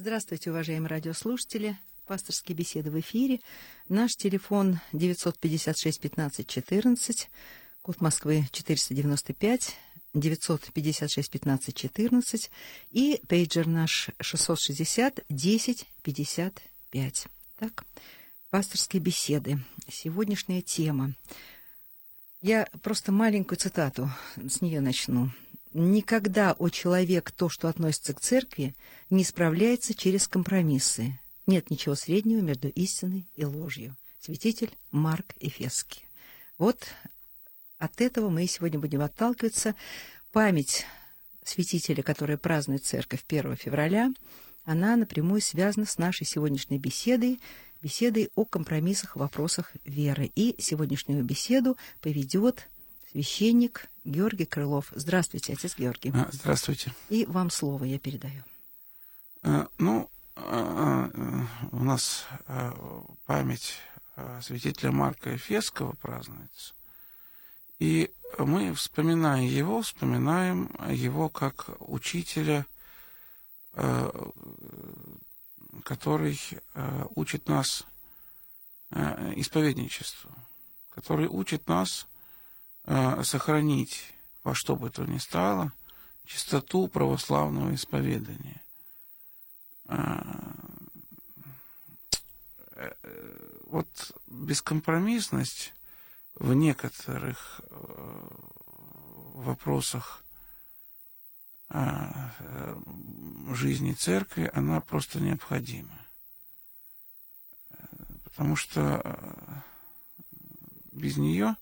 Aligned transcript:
Здравствуйте, 0.00 0.50
уважаемые 0.50 0.90
радиослушатели. 0.90 1.76
Пасторские 2.06 2.54
беседы 2.54 2.88
в 2.88 3.00
эфире. 3.00 3.40
Наш 3.88 4.14
телефон 4.14 4.78
956 4.92 6.00
15 6.00 6.46
14, 6.46 7.28
код 7.82 8.00
Москвы 8.00 8.46
495, 8.52 9.76
956 10.14 11.30
15 11.32 11.74
14 11.74 12.50
и 12.92 13.20
пейджер 13.26 13.66
наш 13.66 14.10
660 14.20 15.24
10 15.28 15.86
55. 16.04 17.26
Так, 17.58 17.84
пасторские 18.50 19.02
беседы. 19.02 19.58
Сегодняшняя 19.90 20.62
тема. 20.62 21.14
Я 22.40 22.68
просто 22.84 23.10
маленькую 23.10 23.58
цитату 23.58 24.12
с 24.36 24.60
нее 24.60 24.80
начну. 24.80 25.32
Никогда, 25.74 26.54
о 26.58 26.68
человек, 26.70 27.30
то, 27.30 27.48
что 27.48 27.68
относится 27.68 28.14
к 28.14 28.20
церкви, 28.20 28.74
не 29.10 29.24
справляется 29.24 29.94
через 29.94 30.26
компромиссы. 30.26 31.18
Нет 31.46 31.70
ничего 31.70 31.94
среднего 31.94 32.40
между 32.40 32.68
истиной 32.68 33.28
и 33.34 33.44
ложью. 33.44 33.96
Святитель 34.20 34.76
Марк 34.90 35.34
Эфесский. 35.40 36.06
Вот 36.58 36.88
от 37.78 38.00
этого 38.00 38.28
мы 38.28 38.46
сегодня 38.46 38.78
будем 38.78 39.02
отталкиваться. 39.02 39.74
Память 40.32 40.84
святителя, 41.44 42.02
который 42.02 42.38
празднует 42.38 42.84
церковь 42.84 43.24
1 43.26 43.56
февраля, 43.56 44.12
она 44.64 44.96
напрямую 44.96 45.40
связана 45.40 45.86
с 45.86 45.96
нашей 45.96 46.26
сегодняшней 46.26 46.78
беседой, 46.78 47.40
беседой 47.80 48.28
о 48.34 48.44
компромиссах 48.44 49.16
в 49.16 49.20
вопросах 49.20 49.72
веры. 49.84 50.30
И 50.34 50.56
сегодняшнюю 50.58 51.24
беседу 51.24 51.78
поведет 52.00 52.68
священник 53.10 53.88
Георгий 54.04 54.44
Крылов. 54.44 54.92
Здравствуйте, 54.94 55.52
отец 55.52 55.76
Георгий. 55.76 56.12
А, 56.14 56.28
здравствуйте. 56.32 56.92
И 57.08 57.24
вам 57.26 57.50
слово 57.50 57.84
я 57.84 57.98
передаю. 57.98 58.42
А, 59.42 59.68
ну, 59.78 60.10
а, 60.36 61.10
у 61.72 61.84
нас 61.84 62.26
память 63.26 63.76
святителя 64.42 64.90
Марка 64.90 65.36
Эфесского 65.36 65.92
празднуется. 65.92 66.74
И 67.78 68.10
мы, 68.36 68.74
вспоминая 68.74 69.42
его, 69.42 69.80
вспоминаем 69.82 70.74
его 70.90 71.28
как 71.28 71.70
учителя, 71.78 72.66
который 75.84 76.40
учит 77.14 77.48
нас 77.48 77.86
исповедничеству, 79.36 80.32
который 80.90 81.28
учит 81.28 81.68
нас 81.68 82.07
Э, 82.90 83.22
сохранить 83.22 84.14
во 84.44 84.54
что 84.54 84.74
бы 84.74 84.88
то 84.88 85.04
ни 85.04 85.18
стало 85.18 85.74
чистоту 86.24 86.88
православного 86.88 87.74
исповедания. 87.74 88.62
Э, 89.88 90.22
э, 92.76 92.92
вот 93.66 94.16
бескомпромиссность 94.26 95.74
в 96.36 96.54
некоторых 96.54 97.60
вопросах 99.34 100.24
жизни 103.50 103.92
церкви, 103.92 104.50
она 104.54 104.80
просто 104.80 105.20
необходима. 105.20 105.98
Потому 108.24 108.56
что 108.56 109.62
без 110.92 111.18
нее 111.18 111.56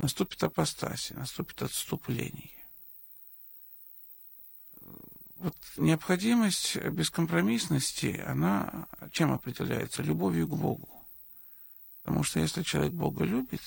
наступит 0.00 0.42
апостасия, 0.42 1.16
наступит 1.16 1.62
отступление. 1.62 2.50
Вот 5.36 5.56
необходимость 5.76 6.76
бескомпромиссности, 6.76 8.22
она 8.26 8.86
чем 9.12 9.32
определяется? 9.32 10.02
Любовью 10.02 10.46
к 10.46 10.56
Богу. 10.56 10.88
Потому 12.02 12.22
что 12.24 12.40
если 12.40 12.62
человек 12.62 12.92
Бога 12.92 13.24
любит, 13.24 13.62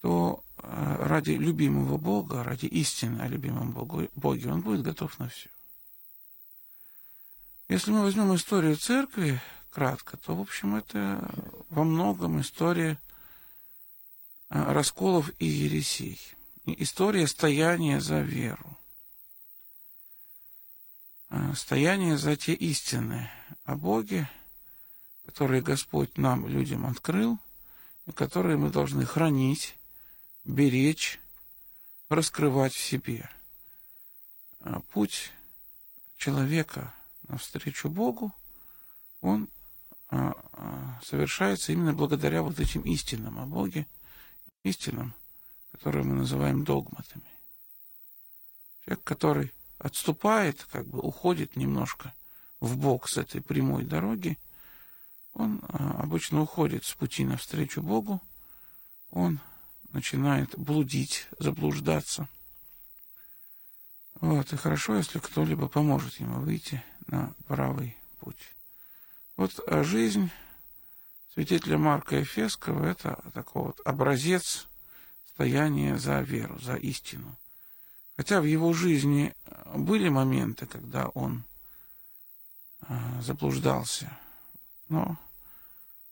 то 0.00 0.44
э, 0.58 0.96
ради 1.06 1.30
любимого 1.30 1.98
Бога, 1.98 2.42
ради 2.42 2.66
истины 2.66 3.20
о 3.20 3.28
любимом 3.28 3.70
Богу, 3.70 4.08
Боге, 4.16 4.50
он 4.50 4.62
будет 4.62 4.82
готов 4.82 5.16
на 5.20 5.28
все. 5.28 5.50
Если 7.68 7.92
мы 7.92 8.02
возьмем 8.02 8.34
историю 8.34 8.76
церкви 8.76 9.40
кратко, 9.70 10.16
то, 10.16 10.34
в 10.34 10.40
общем, 10.40 10.74
это 10.74 11.30
во 11.70 11.84
многом 11.84 12.40
история 12.40 12.98
расколов 14.52 15.30
и 15.38 15.46
ересей. 15.46 16.20
История 16.66 17.26
стояния 17.26 18.00
за 18.00 18.20
веру. 18.20 18.78
А, 21.30 21.54
стояние 21.54 22.18
за 22.18 22.36
те 22.36 22.52
истины 22.52 23.30
о 23.64 23.76
Боге, 23.76 24.28
которые 25.24 25.62
Господь 25.62 26.18
нам, 26.18 26.46
людям, 26.46 26.84
открыл, 26.84 27.38
и 28.06 28.12
которые 28.12 28.58
мы 28.58 28.68
должны 28.68 29.06
хранить, 29.06 29.78
беречь, 30.44 31.18
раскрывать 32.10 32.74
в 32.74 32.84
себе. 32.84 33.30
А, 34.60 34.80
путь 34.80 35.32
человека 36.18 36.94
навстречу 37.26 37.88
Богу, 37.88 38.32
он 39.20 39.48
совершается 41.02 41.72
именно 41.72 41.94
благодаря 41.94 42.42
вот 42.42 42.60
этим 42.60 42.82
истинам 42.82 43.38
о 43.38 43.46
Боге– 43.46 43.86
истинам, 44.64 45.14
которые 45.72 46.04
мы 46.04 46.14
называем 46.14 46.64
догматами. 46.64 47.24
Человек, 48.84 49.04
который 49.04 49.52
отступает, 49.78 50.64
как 50.70 50.86
бы 50.86 51.00
уходит 51.00 51.56
немножко 51.56 52.14
в 52.60 52.76
бок 52.76 53.08
с 53.08 53.16
этой 53.16 53.40
прямой 53.40 53.84
дороги, 53.84 54.38
он 55.34 55.60
а, 55.68 56.02
обычно 56.02 56.42
уходит 56.42 56.84
с 56.84 56.94
пути 56.94 57.24
навстречу 57.24 57.82
Богу, 57.82 58.20
он 59.10 59.40
начинает 59.92 60.56
блудить, 60.58 61.26
заблуждаться. 61.38 62.28
Вот, 64.20 64.52
и 64.52 64.56
хорошо, 64.56 64.96
если 64.96 65.18
кто-либо 65.18 65.68
поможет 65.68 66.14
ему 66.20 66.40
выйти 66.40 66.82
на 67.06 67.34
правый 67.46 67.96
путь. 68.20 68.54
Вот 69.36 69.58
а 69.66 69.82
жизнь 69.82 70.30
святителя 71.32 71.78
Марка 71.78 72.22
Эфесского 72.22 72.84
это 72.84 73.22
такой 73.32 73.62
вот 73.64 73.80
образец 73.84 74.68
стояния 75.32 75.96
за 75.96 76.20
веру, 76.20 76.58
за 76.58 76.74
истину. 76.74 77.36
Хотя 78.16 78.40
в 78.40 78.44
его 78.44 78.72
жизни 78.72 79.34
были 79.74 80.08
моменты, 80.10 80.66
когда 80.66 81.08
он 81.08 81.44
э, 82.82 82.94
заблуждался, 83.22 84.16
но 84.88 85.16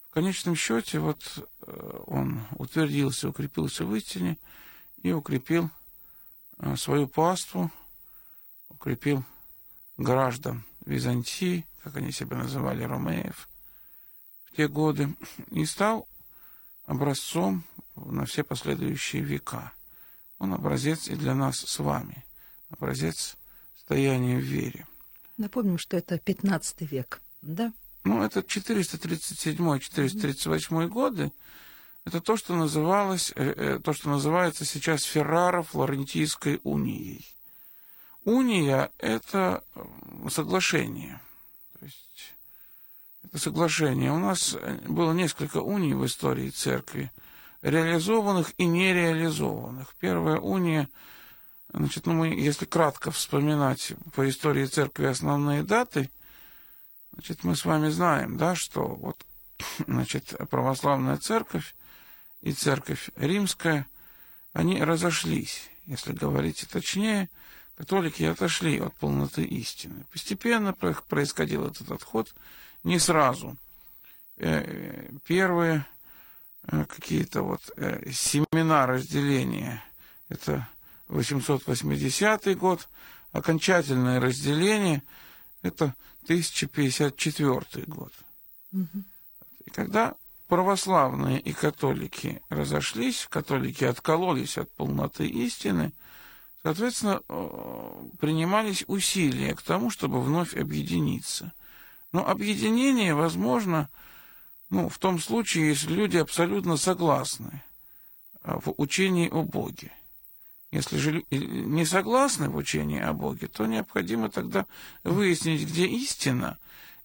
в 0.09 0.15
конечном 0.15 0.57
счете 0.57 0.99
вот 0.99 1.47
э, 1.67 2.03
он 2.07 2.47
утвердился, 2.53 3.29
укрепился 3.29 3.85
в 3.85 3.95
истине 3.95 4.39
и 5.03 5.13
укрепил 5.13 5.71
э, 6.59 6.77
свою 6.77 7.07
паству, 7.07 7.71
укрепил 8.71 9.23
граждан 9.99 10.65
Византии, 10.87 11.67
как 11.85 11.97
они 11.97 12.11
себя 12.11 12.39
называли, 12.39 12.85
ромеев, 12.85 13.49
в 14.51 14.57
те 14.57 14.69
годы 14.69 15.17
и 15.51 15.65
стал 15.65 16.07
образцом 16.87 17.65
на 17.97 18.27
все 18.27 18.45
последующие 18.45 19.23
века. 19.23 19.73
Он 20.39 20.53
образец 20.55 21.09
и 21.09 21.17
для 21.17 21.35
нас 21.35 21.61
с 21.61 21.79
вами, 21.79 22.25
образец 22.71 23.37
стояния 23.77 24.39
в 24.39 24.43
вере. 24.43 24.87
Напомним, 25.37 25.79
что 25.79 25.97
это 25.97 26.19
15 26.19 26.83
век, 26.91 27.21
да? 27.43 27.73
Ну, 28.05 28.23
это 28.23 28.41
437-438 28.41 30.89
годы. 30.89 31.33
Это 32.05 32.21
то, 32.21 32.37
что 32.37 32.55
называлось, 32.57 33.33
э, 33.37 33.55
э, 33.57 33.79
то, 33.79 33.93
что 33.93 34.09
называется 34.09 34.65
сейчас 34.65 35.05
Ферраро-Флорентийской 35.05 36.61
унией. 36.63 37.27
Уния– 38.25 38.91
это 38.99 39.63
соглашение. 40.31 41.21
Это 43.25 43.39
соглашение. 43.39 44.13
У 44.13 44.19
нас 44.19 44.57
было 44.87 45.13
несколько 45.13 45.59
уний 45.59 45.95
в 45.95 46.05
истории 46.07 46.51
церкви, 46.51 47.13
реализованных 47.63 48.53
и 48.57 48.65
нереализованных. 48.65 49.95
Первая 49.99 50.39
уния, 50.39 50.89
значит, 51.73 52.07
ну 52.07 52.15
мы, 52.15 52.29
если 52.29 52.65
кратко 52.65 53.11
вспоминать 53.11 53.93
по 54.15 54.29
истории 54.29 54.65
церкви 54.65 55.05
основные 55.05 55.63
даты, 55.63 56.11
значит, 57.13 57.45
мы 57.45 57.57
с 57.57 57.65
вами 57.65 57.91
знаем, 57.91 58.37
да, 58.37 58.55
что 58.55 58.87
вот, 58.87 59.25
значит, 59.87 60.35
православная 60.49 61.19
церковь 61.19 61.75
и 62.41 62.53
церковь 62.53 63.11
римская, 63.17 63.87
они 64.55 64.83
разошлись, 64.83 65.71
если 65.85 66.13
говорить 66.13 66.67
точнее, 66.73 67.29
католики 67.77 68.23
отошли 68.25 68.79
от 68.81 68.95
полноты 68.95 69.45
истины. 69.45 70.07
Постепенно 70.11 70.73
происходил 70.73 71.67
этот 71.67 71.91
отход– 71.91 72.35
не 72.85 72.99
сразу. 72.99 73.57
Э, 74.37 75.11
первые 75.27 75.87
э, 76.65 76.85
какие-то 76.87 77.43
вот 77.43 77.71
э, 77.77 78.11
семена 78.11 78.87
разделения, 78.87 79.85
это 80.29 80.67
880 81.09 82.57
год, 82.57 82.89
окончательное 83.33 84.21
разделение, 84.21 85.03
Это 85.63 85.95
1054 86.25 87.85
год. 87.87 88.13
И 88.73 89.71
когда 89.71 90.15
православные 90.49 91.39
и 91.39 91.53
католики 91.53 92.41
разошлись, 92.49 93.27
католики 93.29 93.85
откололись 93.85 94.57
от 94.57 94.71
полноты 94.71 95.27
истины, 95.27 95.93
соответственно, 96.63 97.21
принимались 98.21 98.85
усилия 98.87 99.55
к 99.55 99.63
тому, 99.63 99.91
чтобы 99.91 100.23
вновь 100.23 100.57
объединиться. 100.57 101.53
Но 102.13 102.27
объединение 102.27 103.15
возможно 103.15 103.89
ну, 104.71 104.89
в 104.89 104.99
том 104.99 105.19
случае, 105.19 105.69
если 105.69 105.93
люди 105.93 106.17
абсолютно 106.17 106.77
согласны 106.77 107.63
э, 108.43 108.59
в 108.65 108.73
учении 108.77 109.29
о 109.29 109.43
Боге. 109.43 109.93
Если 110.71 110.99
же 110.99 111.25
не 111.31 111.85
согласны 111.85 112.49
в 112.49 112.57
учении 112.57 113.01
о 113.01 113.13
Боге, 113.13 113.49
то 113.49 113.67
необходимо 113.67 114.31
тогда 114.31 114.67
выяснить, 115.03 115.69
где 115.69 115.87
истина, 115.87 116.59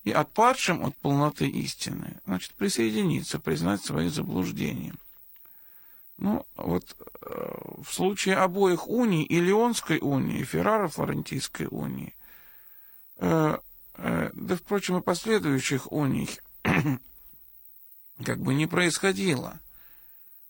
и 0.04 0.12
отпадшим 0.12 0.86
от 0.86 0.96
полноты 0.98 1.48
истины, 1.48 2.18
значит, 2.28 2.54
присоединиться, 2.54 3.40
признать 3.40 3.84
свои 3.84 4.10
заблуждения. 4.10 4.94
Ну, 6.18 6.46
вот 6.56 6.96
э, 7.22 7.58
в 7.84 7.92
случае 7.92 8.36
обоих 8.38 8.88
уний, 8.88 9.24
и 9.24 9.40
Леонской 9.40 9.98
унии, 10.00 10.40
и 10.40 10.46
Ферраро-Флорентийской 10.46 11.68
унии, 11.72 12.14
э, 13.18 13.58
э, 13.58 13.58
да, 13.98 14.56
впрочем, 14.56 14.98
и 14.98 15.02
последующих 15.02 15.92
уний, 15.92 16.30
как 18.24 18.40
бы 18.40 18.54
не 18.54 18.68
происходило 18.68 19.60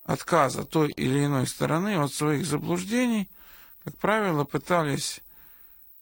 отказа 0.05 0.63
той 0.65 0.91
или 0.91 1.25
иной 1.25 1.47
стороны 1.47 1.97
от 1.97 2.13
своих 2.13 2.45
заблуждений, 2.45 3.29
как 3.83 3.97
правило, 3.97 4.43
пытались 4.43 5.21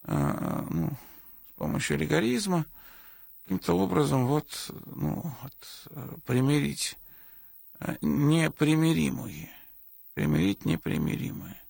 э, 0.04 0.66
ну, 0.70 0.92
с 0.92 1.58
помощью 1.58 1.98
ригоризма 1.98 2.66
каким-то 3.44 3.78
образом 3.78 4.28
вот, 4.28 4.72
ну, 4.86 5.34
вот, 5.42 5.88
э, 5.90 6.16
примирить 6.26 6.98
э, 7.80 7.96
непримиримые, 8.02 9.50
примирить 10.14 10.66
непримиримые. 10.66 11.62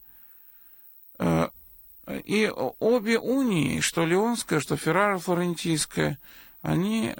Э, 1.19 1.49
и 2.07 2.49
обе 2.49 3.19
унии, 3.19 3.79
что 3.79 4.05
Леонская, 4.05 4.59
что 4.59 4.75
Ферраро-Флорентийская, 4.75 6.17
они 6.61 7.13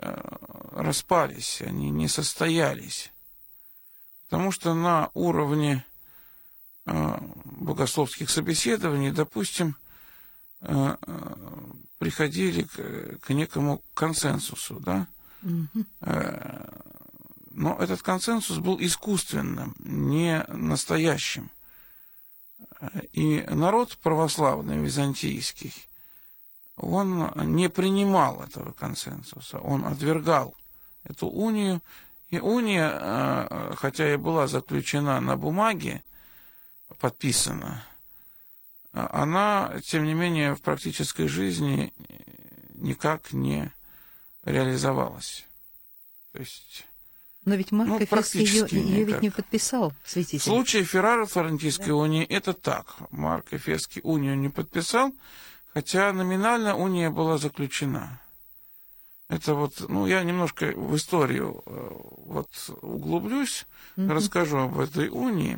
распались, 0.71 1.61
они 1.61 1.89
не 1.89 2.07
состоялись. 2.07 3.11
Потому 4.25 4.51
что 4.51 4.73
на 4.73 5.09
уровне 5.13 5.85
богословских 6.85 8.29
собеседований, 8.29 9.11
допустим, 9.11 9.77
приходили 11.97 12.63
к, 12.63 13.19
к 13.19 13.29
некому 13.29 13.81
консенсусу, 13.93 14.79
да. 14.79 15.07
Mm-hmm. 15.43 16.83
Но 17.51 17.77
этот 17.79 18.01
консенсус 18.01 18.57
был 18.57 18.77
искусственным, 18.79 19.75
не 19.79 20.43
настоящим. 20.47 21.51
И 23.13 23.41
народ 23.47 23.97
православный, 23.97 24.77
византийский, 24.77 25.73
он 26.75 27.31
не 27.55 27.69
принимал 27.69 28.41
этого 28.43 28.71
консенсуса, 28.71 29.59
он 29.59 29.85
отвергал 29.85 30.55
эту 31.03 31.27
унию. 31.27 31.81
И 32.29 32.39
уния, 32.39 32.89
э, 32.91 33.75
хотя 33.77 34.11
и 34.11 34.17
была 34.17 34.47
заключена 34.47 35.21
на 35.21 35.37
бумаге, 35.37 36.03
подписана, 36.97 37.85
она, 38.91 39.79
тем 39.83 40.03
не 40.05 40.13
менее, 40.13 40.55
в 40.55 40.61
практической 40.61 41.27
жизни 41.27 41.93
никак 42.75 43.33
не 43.33 43.71
реализовалась. 44.45 45.45
То 46.31 46.39
есть... 46.39 46.87
Но 47.45 47.55
ведь 47.55 47.71
Марк 47.71 47.89
ну, 47.89 47.99
ее, 47.99 48.67
ее 48.71 49.03
ведь 49.03 49.21
не 49.21 49.29
подписал, 49.29 49.93
святитель. 50.05 50.39
В 50.39 50.43
случае 50.43 50.83
Феррара 50.85 51.25
Флорентийской 51.25 51.87
да. 51.87 51.95
унии 51.95 52.23
это 52.23 52.53
так. 52.53 52.95
Марк 53.11 53.47
Эфесский 53.51 53.99
унию 54.03 54.37
не 54.37 54.47
подписал, 54.49 55.11
хотя 55.73 56.13
номинально 56.13 56.75
уния 56.77 57.09
была 57.09 57.37
заключена. 57.37 58.21
Это 59.27 59.55
вот, 59.55 59.83
ну, 59.89 60.05
я 60.05 60.23
немножко 60.23 60.67
в 60.67 60.95
историю 60.95 61.63
э, 61.65 61.89
вот 62.25 62.49
углублюсь, 62.81 63.65
mm-hmm. 63.97 64.13
расскажу 64.13 64.57
об 64.59 64.79
этой 64.79 65.09
унии. 65.09 65.57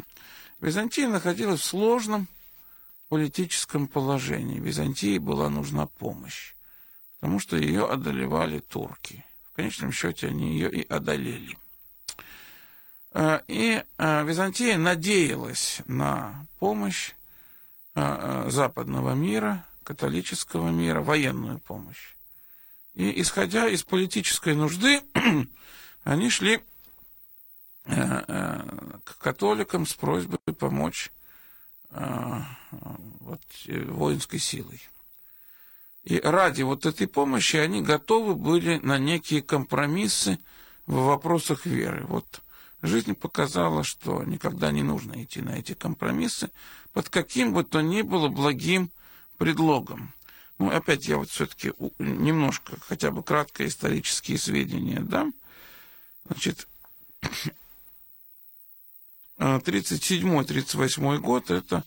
Византия 0.62 1.08
находилась 1.08 1.62
в 1.62 1.66
сложном 1.66 2.28
политическом 3.10 3.88
положении. 3.88 4.60
Византии 4.60 5.18
была 5.18 5.50
нужна 5.50 5.86
помощь, 5.86 6.56
потому 7.20 7.40
что 7.40 7.58
ее 7.58 7.86
одолевали 7.86 8.60
турки. 8.60 9.24
В 9.52 9.56
конечном 9.56 9.92
счете 9.92 10.28
они 10.28 10.54
ее 10.54 10.72
и 10.72 10.88
одолели. 10.88 11.58
А, 13.18 13.42
и 13.48 13.82
а, 13.98 14.24
Византия 14.24 14.78
надеялась 14.78 15.82
на 15.86 16.46
помощь 16.60 17.14
а, 17.94 18.50
западного 18.50 19.14
мира, 19.14 19.66
католического 19.84 20.70
мира, 20.70 21.00
военную 21.00 21.60
помощь. 21.60 22.14
И 22.94 23.22
исходя 23.22 23.70
из 23.70 23.84
политической 23.84 24.54
нужды, 24.54 25.02
они 26.04 26.30
шли 26.30 26.62
к 27.86 29.18
католикам 29.20 29.86
с 29.86 29.94
просьбой 29.94 30.40
помочь 30.58 31.12
вот, 31.92 33.42
э, 33.68 33.84
воинской 33.84 34.40
силой. 34.40 34.82
И 36.04 36.20
ради 36.20 36.64
вот 36.64 36.88
этой 36.88 37.08
помощи 37.08 37.58
они 37.58 37.84
готовы 37.84 38.34
были 38.34 38.80
на 38.80 38.98
некие 38.98 39.44
компромиссы 39.44 40.40
в 40.88 40.96
вопросах 40.96 41.68
веры. 41.68 42.06
Вот 42.08 42.42
жизнь 42.82 43.16
показала, 43.16 43.84
что 43.84 44.24
никогда 44.24 44.72
не 44.72 44.84
нужно 44.84 45.24
идти 45.24 45.42
на 45.42 45.58
эти 45.58 45.74
компромиссы 45.74 46.52
под 46.94 47.10
каким 47.10 47.54
бы 47.54 47.64
то 47.64 47.82
ни 47.82 48.02
было 48.02 48.30
благим 48.30 48.92
предлогом. 49.38 50.14
Ну, 50.58 50.70
опять 50.70 51.08
я 51.08 51.18
вот 51.18 51.30
все-таки 51.30 51.74
немножко, 52.00 52.78
хотя 52.80 53.12
бы 53.12 53.24
кратко 53.24 53.68
исторические 53.68 54.38
сведения 54.38 55.02
дам. 55.02 55.34
Значит, 56.26 56.68
37-38 59.38 61.18
год– 61.18 61.52
это 61.52 61.84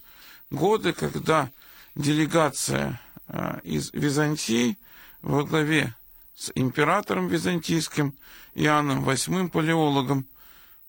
годы, 0.51 0.93
когда 0.93 1.51
делегация 1.95 3.01
а, 3.27 3.61
из 3.65 3.91
Византии 3.93 4.77
во 5.23 5.45
главе 5.45 5.95
с 6.35 6.53
императором 6.55 7.29
византийским 7.29 8.15
Иоанном 8.55 9.09
VIII 9.09 9.49
Палеологом 9.49 10.27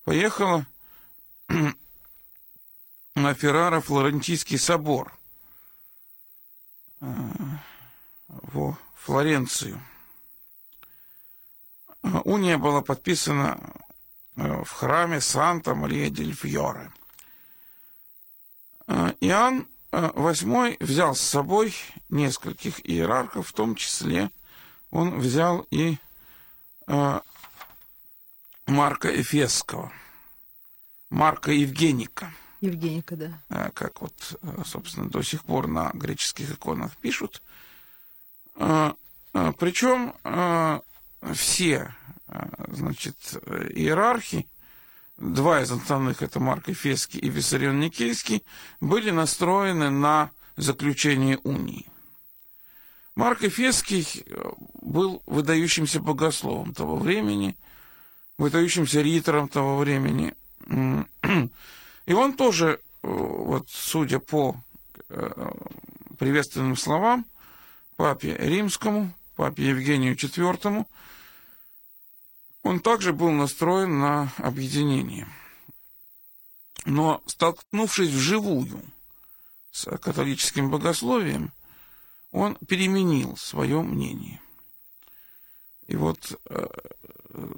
поехала 0.09 0.65
на 3.15 3.33
Ферраро-Флорентийский 3.35 4.57
собор 4.57 5.15
а, 6.99 7.29
в 8.27 8.75
Флоренцию. 8.95 9.79
Уния 12.01 12.57
была 12.57 12.81
подписана 12.81 13.59
а, 14.35 14.63
в 14.63 14.71
храме 14.71 15.21
Санта-Мария-дель-Фьоре. 15.21 16.91
Иоанн 18.87 19.67
VIII 19.91 20.83
взял 20.83 21.13
с 21.13 21.21
собой 21.21 21.75
нескольких 22.09 22.83
иерархов, 22.83 23.49
в 23.49 23.53
том 23.53 23.75
числе 23.75 24.31
он 24.89 25.19
взял 25.19 25.67
и 25.69 25.99
э, 26.87 27.19
Марка 28.69 29.09
Эфесского, 29.19 29.91
Марка 31.09 31.51
Евгеника. 31.51 32.31
Евгеника, 32.61 33.15
да. 33.15 33.41
Э, 33.49 33.71
как 33.73 34.01
вот, 34.01 34.13
э, 34.41 34.61
собственно, 34.65 35.09
до 35.09 35.23
сих 35.23 35.43
пор 35.43 35.67
на 35.67 35.89
греческих 35.93 36.51
иконах 36.51 36.95
пишут. 36.97 37.41
Э, 38.55 38.93
причем 39.57 40.13
все, 41.33 41.93
значит, 42.67 43.15
иерархи, 43.75 44.49
два 45.17 45.61
из 45.61 45.71
основных, 45.71 46.23
это 46.23 46.39
Марк 46.39 46.67
Эфесский 46.67 47.19
и 47.19 47.29
Виссарион 47.29 47.79
Никейский, 47.79 48.43
были 48.81 49.11
настроены 49.11 49.91
на 49.91 50.31
заключение 50.57 51.37
унии. 51.43 51.85
Марк 53.15 53.43
Эфесский 53.43 54.25
был 54.81 55.21
выдающимся 55.27 55.99
богословом 55.99 56.73
того 56.73 56.95
времени, 56.95 57.55
выдающимся 58.39 59.01
ритором 59.01 59.49
того 59.49 59.77
времени. 59.77 60.33
И 62.05 62.13
он 62.13 62.33
тоже, 62.33 62.79
э, 63.03 63.07
вот 63.07 63.69
судя 63.69 64.19
по 64.19 64.55
э, 65.09 65.51
приветственным 66.17 66.77
словам, 66.77 67.25
папе 67.97 68.35
римскому, 68.37 69.13
папе 69.35 69.67
Евгению 69.67 70.15
IV, 70.15 70.85
он 72.63 72.79
также 72.79 73.11
был 73.13 73.31
настроен 73.31 73.99
на 73.99 74.31
объединение. 74.37 75.27
Но 76.85 77.21
столкнувшись 77.25 78.09
вживую 78.09 78.81
с 79.71 79.85
католическим 79.97 80.71
богословием, 80.71 81.51
он 82.31 82.55
переменил 82.67 83.35
свое 83.35 83.81
мнение. 83.81 84.39
И 85.89 85.95
вот 85.95 86.39
э, 86.45 86.67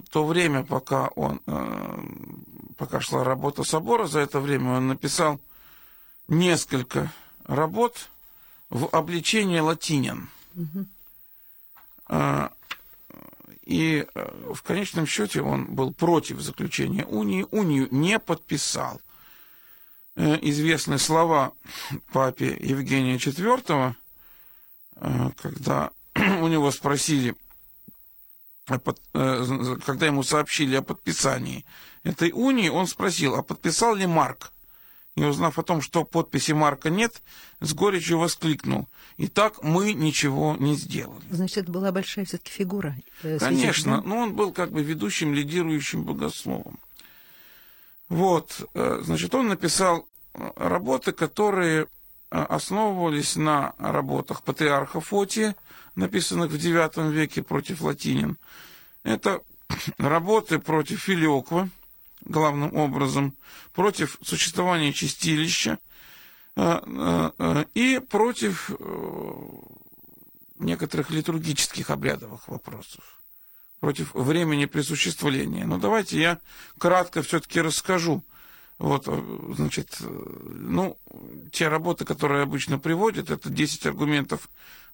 то 0.10 0.26
время, 0.26 0.64
пока 0.64 1.10
он, 1.10 1.42
э, 1.46 2.00
пока 2.78 3.02
шла 3.02 3.26
работа 3.26 3.64
собора, 3.64 4.08
за 4.08 4.22
это 4.22 4.40
время 4.40 4.78
он 4.78 4.88
написал 4.88 5.40
несколько 6.30 7.12
работ 7.44 8.10
в 8.70 8.88
обличении 8.88 9.60
латинин. 9.60 10.30
Угу. 10.56 10.86
И 13.66 14.06
э, 14.16 14.54
в 14.54 14.64
конечном 14.64 15.06
счете 15.06 15.42
он 15.42 15.66
был 15.66 15.94
против 15.94 16.40
заключения 16.40 17.06
унии, 17.06 17.46
унию 17.52 17.90
не 17.92 18.18
подписал. 18.18 19.02
Э, 20.16 20.38
известны 20.42 20.98
слова 20.98 21.52
папе 22.14 22.58
Евгения 22.60 23.18
IV, 23.18 23.94
э, 24.96 25.30
когда 25.36 25.92
у 26.16 26.48
него 26.48 26.72
спросили, 26.72 27.36
когда 28.66 30.06
ему 30.06 30.24
сообщили 30.24 30.76
о 30.76 30.82
подписании 30.82 31.66
этой 32.04 32.32
унии, 32.32 32.70
он 32.70 32.88
спросил, 32.88 33.36
а 33.36 33.44
подписал 33.44 33.96
ли 33.96 34.06
Марк? 34.06 34.52
и, 35.16 35.24
узнав 35.24 35.60
о 35.60 35.64
том, 35.64 35.82
что 35.82 36.06
подписи 36.06 36.54
Марка 36.54 36.90
нет, 36.90 37.22
с 37.60 37.74
горечью 37.74 38.18
воскликнул. 38.18 38.88
И 39.18 39.28
так 39.28 39.62
мы 39.62 39.94
ничего 39.94 40.56
не 40.58 40.76
сделали. 40.76 41.24
Значит, 41.30 41.58
это 41.58 41.72
была 41.72 41.92
большая 41.92 42.26
все-таки 42.26 42.52
фигура. 42.52 42.96
Э, 43.24 43.38
Конечно, 43.40 43.98
да? 43.98 44.08
но 44.08 44.18
он 44.20 44.36
был 44.36 44.54
как 44.54 44.72
бы 44.72 44.82
ведущим, 44.82 45.34
лидирующим 45.34 46.04
богословом. 46.04 46.80
Вот, 48.08 48.70
э, 48.74 49.02
значит, 49.04 49.36
он 49.36 49.50
написал 49.50 50.08
э, 50.34 50.52
работы, 50.56 51.12
которые 51.12 51.88
основывались 52.32 53.36
на 53.36 53.74
работах 53.78 54.42
патриарха 54.44 55.02
Фотия, 55.02 55.56
написанных 55.96 56.52
в 56.52 56.56
IX 56.56 57.12
веке 57.12 57.44
против 57.44 57.82
латинин. 57.82 58.38
Это 59.04 59.42
работы 59.98 60.60
против 60.60 61.02
Филиоква, 61.02 61.70
главным 62.24 62.76
образом, 62.76 63.36
против 63.74 64.18
существования 64.22 64.94
чистилища 64.94 65.80
э, 66.56 66.82
э, 66.86 67.32
э, 67.38 67.66
и 67.74 68.00
против 68.00 68.72
некоторых 70.60 71.10
литургических 71.10 71.90
обрядовых 71.90 72.48
вопросов, 72.48 73.22
против 73.80 74.14
времени 74.14 74.66
присуществления. 74.66 75.66
Но 75.66 75.78
давайте 75.78 76.20
я 76.20 76.40
кратко 76.78 77.24
все-таки 77.24 77.60
расскажу. 77.62 78.24
Вот, 78.82 79.08
значит, 79.56 79.98
ну, 80.00 80.98
те 81.52 81.68
работы, 81.68 82.04
которые 82.04 82.42
обычно 82.42 82.80
приводят, 82.80 83.30
это 83.30 83.52
10 83.52 83.86
аргументов 83.86 84.50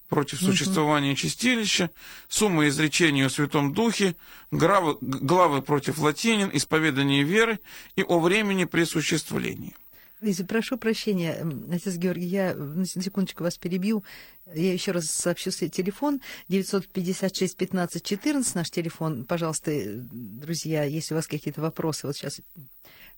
против 0.08 0.40
существования 0.40 1.16
чистилища, 1.16 1.90
сумма 2.28 2.68
изречений 2.68 3.24
о 3.24 3.30
Святом 3.30 3.72
Духе, 3.72 4.14
главы, 4.50 4.98
главы 5.00 5.62
против 5.62 5.98
латинин, 6.00 6.50
исповедание 6.52 7.22
веры 7.22 7.60
и 7.96 8.02
о 8.02 8.20
времени 8.20 8.66
присуществления. 8.66 9.72
Лиза, 10.20 10.44
прошу 10.44 10.76
прощения, 10.76 11.46
отец 11.72 11.94
Георгий, 11.94 12.26
я 12.26 12.54
на 12.54 12.84
секундочку 12.84 13.44
вас 13.44 13.56
перебью. 13.56 14.04
Я 14.52 14.72
еще 14.72 14.90
раз 14.90 15.06
сообщу 15.06 15.50
свой 15.50 15.70
телефон 15.70 16.20
956 16.48 17.56
15 17.56 18.02
14, 18.02 18.54
наш 18.54 18.70
телефон. 18.70 19.24
Пожалуйста, 19.24 19.70
друзья, 19.76 20.82
если 20.82 21.14
у 21.14 21.16
вас 21.16 21.26
какие-то 21.26 21.60
вопросы, 21.60 22.06
вот 22.06 22.16
сейчас 22.16 22.40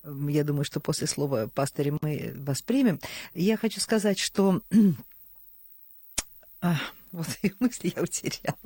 я 0.04 0.44
думаю, 0.44 0.64
что 0.64 0.80
после 0.80 1.06
слова 1.06 1.48
пастыря 1.54 1.96
мы 2.00 2.32
вас 2.36 2.62
примем. 2.62 3.00
Я 3.34 3.56
хочу 3.56 3.80
сказать, 3.80 4.18
что 4.18 4.60
а, 6.60 6.76
вот 7.12 7.26
и 7.42 7.52
мысли 7.60 7.92
я 7.94 8.02
утеряла. 8.02 8.56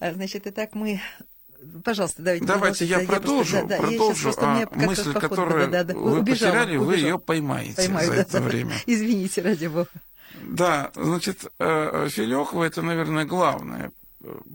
А, 0.00 0.12
значит, 0.12 0.46
итак, 0.46 0.74
мы 0.74 1.00
Пожалуйста, 1.84 2.22
давайте. 2.22 2.46
Давайте 2.46 2.84
я, 2.86 3.00
я 3.00 3.06
продолжу, 3.06 3.58
просто, 3.58 3.68
да, 3.68 3.76
продолжу. 3.76 4.30
Я 4.30 4.68
а 4.70 4.78
мысль, 4.78 5.12
которую 5.12 5.70
да, 5.70 5.84
да, 5.84 5.94
вы 5.94 6.20
убежала, 6.20 6.52
потеряли, 6.52 6.76
убежала. 6.78 6.86
вы 6.86 6.96
ее 6.96 7.18
поймаете 7.18 7.76
Поймаю, 7.76 8.06
за 8.06 8.14
да, 8.14 8.20
это 8.22 8.32
да, 8.32 8.40
время. 8.40 8.74
Извините, 8.86 9.42
ради 9.42 9.66
бога. 9.66 9.90
Да, 10.42 10.90
значит, 10.94 11.44
э, 11.58 12.08
Филехова 12.08 12.64
это, 12.64 12.80
наверное, 12.80 13.26
главное 13.26 13.92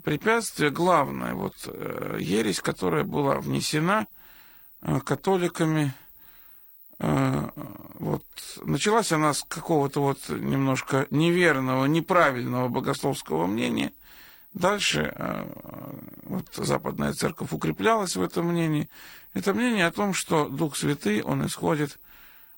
препятствие, 0.04 0.72
главное 0.72 1.34
вот 1.34 1.56
э, 1.68 2.18
ересь, 2.20 2.60
которая 2.60 3.04
была 3.04 3.40
внесена 3.40 4.06
э, 4.10 4.15
католиками 5.04 5.94
Э, 7.00 7.50
вот, 7.96 8.24
началась 8.64 9.12
она 9.12 9.34
с 9.34 9.44
какого-то 9.44 10.02
вот 10.02 10.30
немножко 10.30 11.08
неверного, 11.10 11.86
неправильного 11.86 12.70
богословского 12.70 13.48
мнения. 13.48 13.92
Дальше 14.54 15.14
э, 15.14 15.46
вот, 16.24 16.48
Западная 16.56 17.14
Церковь 17.14 17.52
укреплялась 17.52 18.16
в 18.16 18.22
этом 18.22 18.48
мнении. 18.48 18.90
Это 19.34 19.54
мнение 19.54 19.88
о 19.88 19.92
том, 19.92 20.14
что 20.14 20.48
Дух 20.48 20.78
Святый, 20.78 21.22
он 21.22 21.46
исходит 21.46 22.00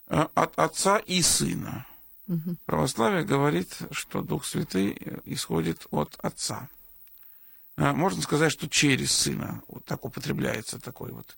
э, 0.08 0.28
от 0.36 0.60
Отца 0.60 0.98
и 0.98 1.22
Сына. 1.24 1.88
Угу. 2.28 2.58
Православие 2.66 3.24
говорит, 3.24 3.76
что 3.90 4.22
Дух 4.22 4.46
Святый 4.46 5.02
исходит 5.26 5.88
от 5.90 6.16
Отца. 6.22 6.68
Можно 7.78 8.22
сказать, 8.24 8.52
что 8.52 8.68
через 8.68 9.12
Сына. 9.12 9.62
Вот 9.68 9.86
так 9.86 10.04
употребляется 10.04 10.80
такой 10.80 11.12
вот 11.12 11.38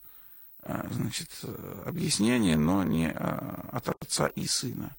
значит, 0.63 1.29
объяснение, 1.85 2.57
но 2.57 2.83
не 2.83 3.09
а, 3.09 3.69
от 3.71 3.89
отца 3.89 4.27
и 4.27 4.45
сына. 4.45 4.95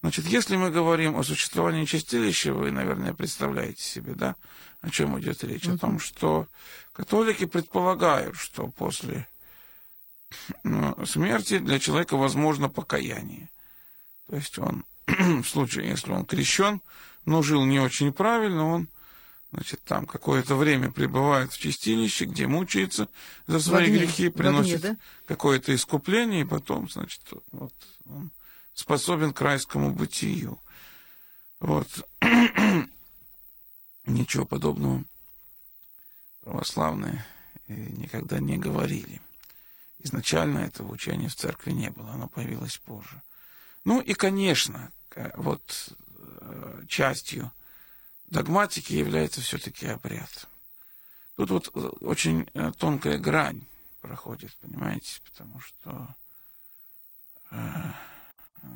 Значит, 0.00 0.26
если 0.26 0.56
мы 0.56 0.70
говорим 0.70 1.16
о 1.16 1.24
существовании 1.24 1.84
чистилища, 1.84 2.52
вы, 2.52 2.70
наверное, 2.70 3.14
представляете 3.14 3.82
себе, 3.82 4.14
да, 4.14 4.36
о 4.80 4.90
чем 4.90 5.18
идет 5.18 5.42
речь? 5.44 5.64
Mm-hmm. 5.64 5.74
О 5.74 5.78
том, 5.78 5.98
что 5.98 6.46
католики 6.92 7.46
предполагают, 7.46 8.36
что 8.36 8.68
после 8.68 9.26
ну, 10.62 11.04
смерти 11.06 11.58
для 11.58 11.78
человека 11.78 12.16
возможно 12.16 12.68
покаяние. 12.68 13.50
То 14.28 14.36
есть 14.36 14.58
он, 14.58 14.84
в 15.06 15.44
случае, 15.44 15.88
если 15.88 16.12
он 16.12 16.24
крещен, 16.24 16.80
но 17.24 17.42
жил 17.42 17.64
не 17.64 17.80
очень 17.80 18.12
правильно, 18.12 18.66
он 18.66 18.88
значит, 19.52 19.82
там 19.84 20.06
какое-то 20.06 20.56
время 20.56 20.90
пребывает 20.90 21.52
в 21.52 21.58
чистилище, 21.58 22.26
где 22.26 22.46
мучается 22.46 23.08
за 23.46 23.60
свои 23.60 23.84
огне, 23.86 23.98
грехи, 23.98 24.28
приносит 24.28 24.84
огне, 24.84 24.92
да? 24.92 24.98
какое-то 25.26 25.74
искупление, 25.74 26.42
и 26.42 26.44
потом, 26.44 26.90
значит, 26.90 27.22
вот, 27.52 27.72
он 28.06 28.30
способен 28.74 29.32
к 29.32 29.40
райскому 29.40 29.92
бытию. 29.92 30.60
Вот. 31.60 31.88
Ничего 34.06 34.44
подобного 34.44 35.04
православные 36.42 37.24
никогда 37.68 38.38
не 38.38 38.56
говорили. 38.56 39.20
Изначально 39.98 40.58
этого 40.60 40.92
учения 40.92 41.28
в 41.28 41.34
церкви 41.34 41.72
не 41.72 41.90
было, 41.90 42.12
оно 42.12 42.28
появилось 42.28 42.76
позже. 42.78 43.22
Ну 43.84 44.00
и, 44.00 44.14
конечно, 44.14 44.92
вот 45.34 45.94
э, 46.18 46.82
частью 46.86 47.50
догматики 48.28 48.92
является 48.92 49.40
все-таки 49.40 49.86
обряд. 49.86 50.48
Тут 51.36 51.50
вот 51.50 51.70
э, 51.74 51.80
очень 52.00 52.48
э, 52.54 52.72
тонкая 52.76 53.18
грань 53.18 53.66
проходит, 54.00 54.56
понимаете, 54.60 55.20
потому 55.24 55.60
что 55.60 56.14
э, 57.50 57.56
э, 58.62 58.68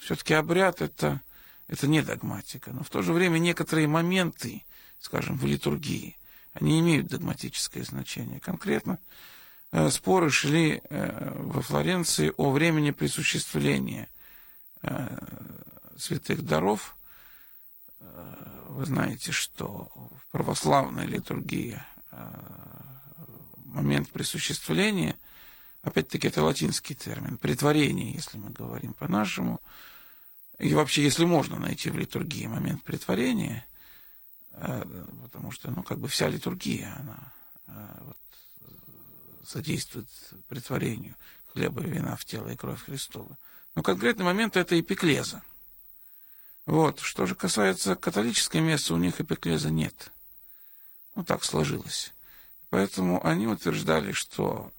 все-таки 0.00 0.34
обряд 0.34 0.80
это, 0.80 1.20
это 1.66 1.86
не 1.86 2.02
догматика, 2.02 2.72
но 2.72 2.82
в 2.82 2.90
то 2.90 3.02
же 3.02 3.12
время 3.12 3.38
некоторые 3.38 3.88
моменты, 3.88 4.62
скажем, 5.00 5.36
в 5.36 5.44
литургии, 5.44 6.16
они 6.52 6.78
имеют 6.80 7.08
догматическое 7.08 7.82
значение. 7.82 8.38
Конкретно 8.40 8.98
э, 9.72 9.90
споры 9.90 10.30
шли 10.30 10.82
э, 10.88 11.32
во 11.40 11.62
Флоренции 11.62 12.32
о 12.36 12.52
времени 12.52 12.92
присуществления 12.92 14.08
э, 14.82 15.18
святых 15.96 16.42
даров– 16.42 16.96
вы 18.74 18.86
знаете, 18.86 19.30
что 19.30 19.88
в 19.94 20.32
православной 20.32 21.06
литургии 21.06 21.80
э, 22.10 22.16
момент 23.66 24.10
присуществления, 24.10 25.16
опять-таки 25.82 26.26
это 26.26 26.42
латинский 26.42 26.96
термин, 26.96 27.38
притворение, 27.38 28.12
если 28.12 28.38
мы 28.38 28.50
говорим 28.50 28.94
по-нашему, 28.94 29.60
и 30.58 30.74
вообще, 30.74 31.04
если 31.04 31.24
можно 31.24 31.58
найти 31.58 31.88
в 31.90 31.96
литургии 31.96 32.46
момент 32.46 32.82
притворения, 32.82 33.64
э, 34.50 34.84
потому 35.22 35.52
что, 35.52 35.70
ну, 35.70 35.84
как 35.84 36.00
бы 36.00 36.08
вся 36.08 36.28
литургия, 36.28 36.96
она 36.98 37.32
э, 37.68 37.98
вот, 38.00 39.46
содействует 39.46 40.08
притворению 40.48 41.14
хлеба 41.52 41.80
и 41.82 41.90
вина 41.90 42.16
в 42.16 42.24
тело 42.24 42.48
и 42.48 42.56
кровь 42.56 42.82
Христова. 42.82 43.38
Но 43.76 43.82
конкретный 43.82 44.24
момент 44.24 44.56
это 44.56 44.78
эпиклеза– 44.80 45.42
вот. 46.66 47.00
Что 47.00 47.26
же 47.26 47.34
касается 47.34 47.94
католической 47.94 48.60
мессы, 48.60 48.94
у 48.94 48.96
них 48.96 49.20
эпиклеза 49.20 49.70
нет. 49.70 50.12
Ну, 51.14 51.24
так 51.24 51.44
сложилось. 51.44 52.12
поэтому 52.70 53.24
они 53.24 53.46
утверждали, 53.46 54.12
что 54.12 54.72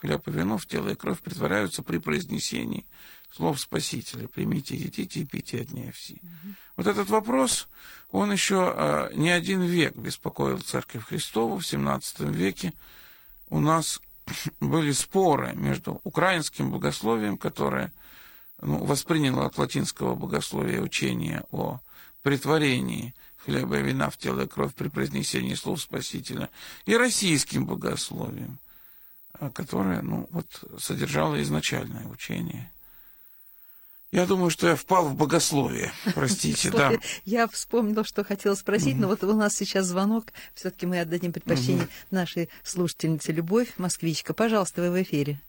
хлеб 0.00 0.28
и 0.28 0.30
вино 0.30 0.58
в 0.58 0.66
тело 0.66 0.90
и 0.90 0.94
кровь 0.94 1.20
притворяются 1.20 1.82
при 1.82 1.98
произнесении 1.98 2.86
слов 3.34 3.60
Спасителя. 3.60 4.28
Примите, 4.28 4.76
едите 4.76 5.20
и 5.20 5.24
пейте 5.24 5.62
от 5.62 5.72
ней 5.72 5.90
все. 5.92 6.14
Угу. 6.14 6.54
Вот 6.76 6.86
этот 6.86 7.08
вопрос, 7.08 7.68
он 8.10 8.30
еще 8.30 9.10
не 9.14 9.30
один 9.30 9.62
век 9.62 9.96
беспокоил 9.96 10.58
Церковь 10.58 11.06
Христову 11.06 11.58
в 11.58 11.66
17 11.66 12.20
веке. 12.20 12.72
У 13.48 13.58
нас 13.58 14.00
были 14.60 14.92
споры 14.92 15.54
между 15.54 16.00
украинским 16.04 16.70
богословием, 16.70 17.38
которое 17.38 17.92
ну, 18.60 18.84
восприняло 18.84 19.46
от 19.46 19.58
латинского 19.58 20.14
богословия 20.14 20.80
учение 20.80 21.44
о 21.50 21.80
притворении 22.22 23.14
хлеба 23.44 23.78
и 23.78 23.82
вина 23.82 24.10
в 24.10 24.16
тело 24.16 24.42
и 24.42 24.48
кровь 24.48 24.74
при 24.74 24.88
произнесении 24.88 25.54
слов 25.54 25.80
Спасителя, 25.80 26.48
и 26.86 26.96
российским 26.96 27.66
богословием, 27.66 28.58
а, 29.34 29.50
которое 29.50 30.02
ну, 30.02 30.26
вот, 30.30 30.46
содержало 30.78 31.40
изначальное 31.42 32.06
учение. 32.06 32.70
Я 34.12 34.26
думаю, 34.26 34.48
что 34.48 34.68
я 34.68 34.76
впал 34.76 35.08
в 35.08 35.16
богословие. 35.16 35.92
Простите, 36.14 36.70
да. 36.70 36.92
Я 37.24 37.48
вспомнила, 37.48 38.04
что 38.04 38.22
хотела 38.22 38.54
спросить, 38.54 38.96
но 38.96 39.08
вот 39.08 39.24
у 39.24 39.34
нас 39.34 39.54
сейчас 39.54 39.86
звонок. 39.86 40.26
Все-таки 40.54 40.86
мы 40.86 41.00
отдадим 41.00 41.32
предпочтение 41.32 41.88
нашей 42.12 42.48
слушательнице 42.62 43.32
Любовь, 43.32 43.72
москвичка. 43.76 44.32
Пожалуйста, 44.32 44.82
вы 44.82 44.90
в 44.92 45.02
эфире. 45.02 45.40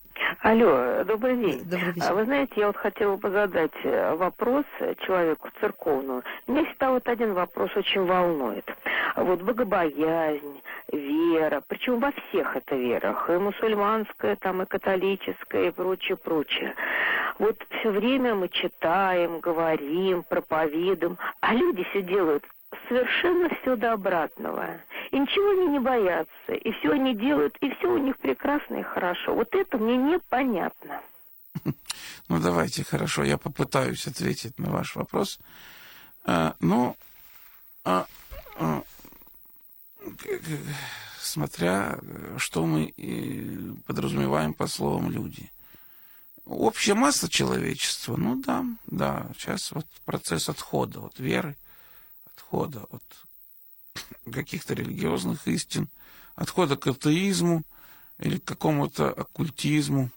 Алло, 0.42 1.04
добрый 1.06 1.38
день. 1.38 1.64
Добрый 1.66 1.94
вечер. 1.94 2.08
А 2.08 2.14
вы 2.14 2.26
знаете, 2.26 2.54
я 2.58 2.68
вот 2.68 2.78
хотела 2.78 3.16
бы 3.18 3.30
задать 3.30 3.72
э, 3.84 4.16
вопрос 4.16 4.66
человеку 5.06 5.50
церковному. 5.60 6.24
Меня 6.48 6.66
всегда 6.66 6.92
вот 6.92 7.08
один 7.08 7.34
вопрос 7.34 7.76
очень 7.76 8.06
волнует. 8.06 8.66
Вот 9.16 9.42
богобоязнь, 9.42 10.62
вера, 10.92 11.62
причем 11.68 12.00
во 12.00 12.12
всех 12.12 12.56
это 12.56 12.76
верах, 12.76 13.30
и 13.30 13.34
мусульманская, 13.34 14.36
там, 14.36 14.62
и 14.62 14.66
католическая, 14.66 15.70
и 15.70 15.72
прочее, 15.72 16.18
прочее. 16.18 16.76
Вот 17.40 17.58
все 17.80 17.90
время 17.90 18.36
мы 18.36 18.50
читаем, 18.50 19.40
говорим, 19.40 20.24
проповедуем, 20.24 21.18
а 21.42 21.54
люди 21.54 21.84
все 21.92 22.02
делают 22.02 22.44
совершенно 22.88 23.50
все 23.62 23.76
до 23.76 23.94
обратного. 23.94 24.68
И 25.12 25.20
ничего 25.20 25.52
они 25.52 25.68
не 25.68 25.80
боятся, 25.80 26.54
и 26.54 26.72
все 26.74 26.92
они 26.92 27.16
делают, 27.16 27.56
и 27.62 27.70
все 27.76 27.88
у 27.88 27.98
них 27.98 28.18
прекрасно 28.18 28.76
и 28.76 28.84
хорошо. 28.84 29.34
Вот 29.36 29.54
это 29.54 29.78
мне 29.78 29.98
непонятно. 29.98 31.02
Ну, 32.28 32.40
давайте, 32.40 32.84
хорошо, 32.84 33.24
я 33.24 33.38
попытаюсь 33.38 34.08
ответить 34.08 34.58
на 34.58 34.72
ваш 34.72 34.96
вопрос. 34.96 35.40
А, 36.24 36.56
ну, 36.60 36.98
а, 37.84 38.08
а, 38.58 38.82
смотря, 41.20 42.00
что 42.38 42.66
мы 42.66 42.94
подразумеваем 43.86 44.56
по 44.56 44.66
словам 44.66 45.12
«люди». 45.12 45.52
Общая 46.46 46.96
масса 46.96 47.30
человечества, 47.30 48.18
ну 48.18 48.42
да, 48.42 48.66
да, 48.88 49.28
сейчас 49.36 49.72
вот 49.72 49.86
процесс 50.06 50.50
отхода 50.50 51.00
от 51.00 51.20
веры, 51.20 51.56
отхода 52.36 52.86
от 52.92 53.04
каких-то 54.32 54.74
религиозных 54.74 55.48
истин, 55.48 55.90
отхода 56.36 56.78
к 56.78 56.88
атеизму 56.88 57.64
или 58.18 58.38
к 58.38 58.44
какому-то 58.44 59.10
оккультизму. 59.10 60.12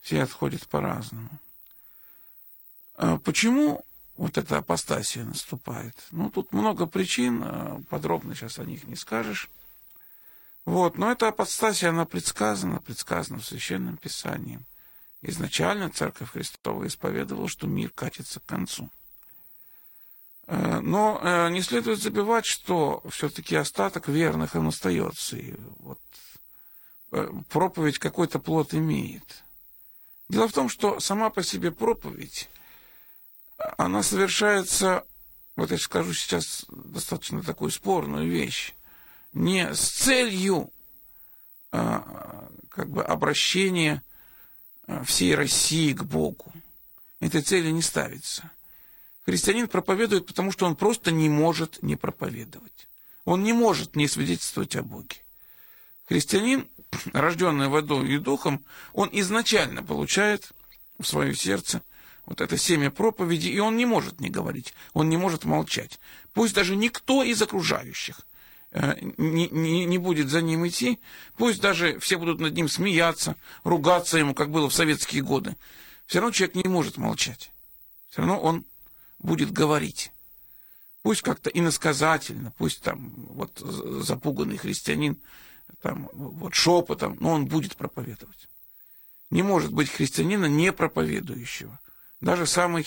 Все 0.00 0.22
отходят 0.22 0.66
по-разному. 0.68 1.30
А 2.96 3.18
почему 3.18 3.84
вот 4.16 4.36
эта 4.36 4.58
апостасия 4.58 5.24
наступает? 5.24 5.96
Ну, 6.10 6.30
тут 6.30 6.52
много 6.52 6.86
причин, 6.86 7.42
а 7.44 7.80
подробно 7.88 8.34
сейчас 8.34 8.58
о 8.58 8.64
них 8.64 8.84
не 8.84 8.96
скажешь. 8.96 9.48
Вот, 10.64 10.98
но 10.98 11.10
эта 11.10 11.28
апостасия, 11.28 11.88
она 11.88 12.04
предсказана, 12.04 12.80
предсказана 12.80 13.40
в 13.40 13.46
Священном 13.46 13.96
Писании. 13.96 14.60
Изначально 15.22 15.90
Церковь 15.90 16.30
Христова 16.30 16.86
исповедовала, 16.86 17.48
что 17.48 17.66
мир 17.66 17.90
катится 17.90 18.40
к 18.40 18.44
концу. 18.44 18.90
Э, 20.46 20.80
но 20.80 21.20
э, 21.22 21.50
не 21.50 21.62
следует 21.62 22.00
забывать, 22.00 22.46
что 22.46 23.02
все-таки 23.10 23.56
остаток 23.56 24.08
верных 24.08 24.54
он 24.54 24.68
остается. 24.68 25.36
И 25.36 25.54
вот 25.78 26.00
э, 27.12 27.28
проповедь 27.48 27.98
какой-то 27.98 28.38
плод 28.38 28.74
имеет. 28.74 29.44
Дело 30.28 30.48
в 30.48 30.52
том, 30.52 30.68
что 30.68 30.98
сама 31.00 31.30
по 31.30 31.42
себе 31.42 31.70
проповедь, 31.70 32.48
она 33.76 34.02
совершается, 34.02 35.04
вот 35.56 35.70
я 35.70 35.78
скажу 35.78 36.14
сейчас 36.14 36.64
достаточно 36.68 37.42
такую 37.42 37.70
спорную 37.70 38.30
вещь, 38.30 38.74
не 39.32 39.74
с 39.74 39.88
целью 39.88 40.70
как 41.70 42.90
бы 42.90 43.02
обращения 43.02 44.02
всей 45.04 45.34
России 45.34 45.94
к 45.94 46.02
Богу. 46.02 46.52
Этой 47.20 47.40
цели 47.40 47.70
не 47.70 47.80
ставится– 47.80 48.50
Христианин 49.24 49.68
проповедует, 49.68 50.26
потому 50.26 50.50
что 50.50 50.66
он 50.66 50.76
просто 50.76 51.12
не 51.12 51.28
может 51.28 51.82
не 51.82 51.96
проповедовать. 51.96 52.88
Он 53.24 53.42
не 53.42 53.52
может 53.52 53.94
не 53.94 54.08
свидетельствовать 54.08 54.74
о 54.76 54.82
Боге. 54.82 55.16
Христианин, 56.06 56.68
рожденный 57.12 57.68
водой 57.68 58.12
и 58.12 58.18
духом, 58.18 58.64
он 58.92 59.08
изначально 59.12 59.82
получает 59.82 60.50
в 60.98 61.06
свое 61.06 61.34
сердце 61.34 61.82
вот 62.26 62.40
это 62.40 62.56
семя 62.56 62.90
проповеди, 62.90 63.48
и 63.48 63.58
он 63.58 63.76
не 63.76 63.86
может 63.86 64.20
не 64.20 64.30
говорить, 64.30 64.74
он 64.92 65.08
не 65.08 65.16
может 65.16 65.44
молчать. 65.44 65.98
Пусть 66.32 66.54
даже 66.54 66.76
никто 66.76 67.22
из 67.22 67.42
окружающих 67.42 68.20
э, 68.70 68.94
не, 69.16 69.48
не, 69.48 69.84
не 69.84 69.98
будет 69.98 70.28
за 70.28 70.40
ним 70.40 70.66
идти, 70.66 71.00
пусть 71.36 71.60
даже 71.60 71.98
все 71.98 72.18
будут 72.18 72.40
над 72.40 72.54
ним 72.54 72.68
смеяться, 72.68 73.36
ругаться 73.64 74.18
ему, 74.18 74.34
как 74.34 74.50
было 74.50 74.68
в 74.68 74.74
советские 74.74 75.22
годы, 75.22 75.56
все 76.06 76.20
равно 76.20 76.32
человек 76.32 76.54
не 76.54 76.68
может 76.68 76.96
молчать. 76.96 77.50
Все 78.10 78.20
равно 78.20 78.38
он 78.40 78.64
будет 79.22 79.52
говорить. 79.52 80.12
Пусть 81.02 81.22
как-то 81.22 81.50
иносказательно, 81.50 82.52
пусть 82.58 82.82
там 82.82 83.12
вот 83.28 83.58
запуганный 83.58 84.56
христианин 84.56 85.18
там 85.80 86.08
вот 86.12 86.54
шепотом, 86.54 87.16
но 87.20 87.30
он 87.30 87.46
будет 87.46 87.76
проповедовать. 87.76 88.48
Не 89.30 89.42
может 89.42 89.72
быть 89.72 89.90
христианина 89.90 90.46
не 90.46 90.72
проповедующего. 90.72 91.78
Даже 92.20 92.46
самый 92.46 92.86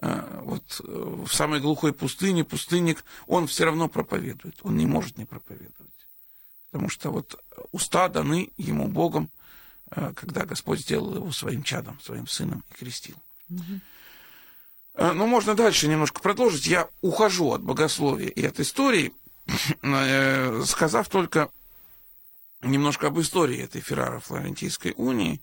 э, 0.00 0.40
вот 0.42 0.80
в 0.80 1.28
самой 1.32 1.60
глухой 1.60 1.92
пустыне 1.92 2.44
пустынник, 2.44 3.04
он 3.26 3.46
все 3.46 3.64
равно 3.64 3.88
проповедует. 3.88 4.58
Он 4.62 4.76
не 4.76 4.86
может 4.86 5.16
не 5.16 5.24
проповедовать. 5.24 5.90
Потому 6.70 6.88
что 6.88 7.10
вот 7.10 7.42
уста 7.72 8.08
даны 8.08 8.50
ему 8.56 8.88
Богом, 8.88 9.30
э, 9.90 10.12
когда 10.14 10.44
Господь 10.44 10.80
сделал 10.80 11.14
его 11.14 11.32
своим 11.32 11.62
чадом, 11.62 11.98
своим 12.00 12.26
сыном 12.26 12.64
и 12.70 12.74
крестил. 12.74 13.16
Угу. 13.48 13.80
Э, 15.00 15.12
ну, 15.12 15.26
можно 15.26 15.54
дальше 15.54 15.88
немножко 15.88 16.20
продолжить. 16.20 16.66
Я 16.66 16.88
ухожу 17.00 17.52
от 17.52 17.62
богословия 17.62 18.28
и 18.28 18.44
от 18.44 18.60
истории, 18.60 19.14
э, 19.82 20.62
сказав 20.66 21.08
только 21.08 21.50
немножко 22.60 23.06
об 23.06 23.18
истории 23.18 23.58
этой 23.58 23.80
Ферраро-Флорентийской 23.80 24.92
унии. 24.98 25.40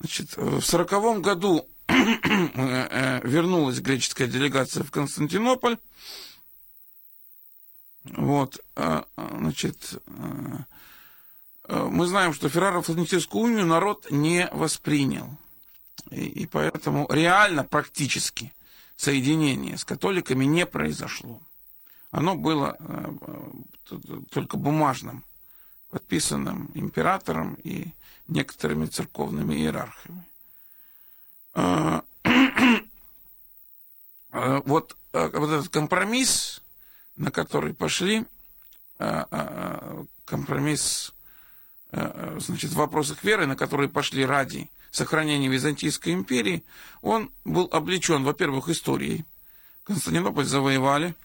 Значит, 0.00 0.38
в 0.38 0.62
сороковом 0.62 1.20
году 1.20 1.68
э, 1.86 3.20
вернулась 3.28 3.78
греческая 3.80 4.26
делегация 4.26 4.84
в 4.84 4.90
Константинополь. 4.90 5.76
Вот, 8.04 8.58
значит, 9.16 10.02
мы 11.68 12.06
знаем, 12.06 12.34
что 12.34 12.48
Ферраро-Флорентийскую 12.48 13.44
унию 13.44 13.66
народ 13.66 14.10
не 14.10 14.48
воспринял. 14.50 15.30
И, 16.10 16.24
и 16.24 16.46
поэтому 16.46 17.06
реально, 17.08 17.62
практически, 17.62 18.52
соединение 19.02 19.76
с 19.76 19.84
католиками 19.84 20.44
не 20.44 20.64
произошло. 20.64 21.40
Оно 22.12 22.36
было 22.36 22.76
э, 22.78 23.12
только 24.30 24.56
бумажным, 24.56 25.24
подписанным 25.90 26.70
императором 26.74 27.54
и 27.64 27.94
некоторыми 28.28 28.86
церковными 28.86 29.54
иерархами. 29.54 30.24
Э, 31.54 32.02
э, 34.32 34.62
вот, 34.66 34.96
вот 35.12 35.50
этот 35.50 35.68
компромисс, 35.68 36.62
на 37.16 37.30
который 37.30 37.74
пошли, 37.74 38.24
компромисс 40.24 41.12
значит, 41.90 42.70
в 42.70 42.76
вопросах 42.76 43.22
веры, 43.24 43.46
на 43.46 43.56
которые 43.56 43.90
пошли 43.90 44.24
ради 44.24 44.70
сохранения 44.92 45.48
Византийской 45.48 46.12
империи, 46.12 46.62
он 47.00 47.32
был 47.44 47.68
облечен, 47.72 48.22
во-первых, 48.22 48.68
историей. 48.68 49.24
Константинополь 49.82 50.44
завоевали 50.44 51.16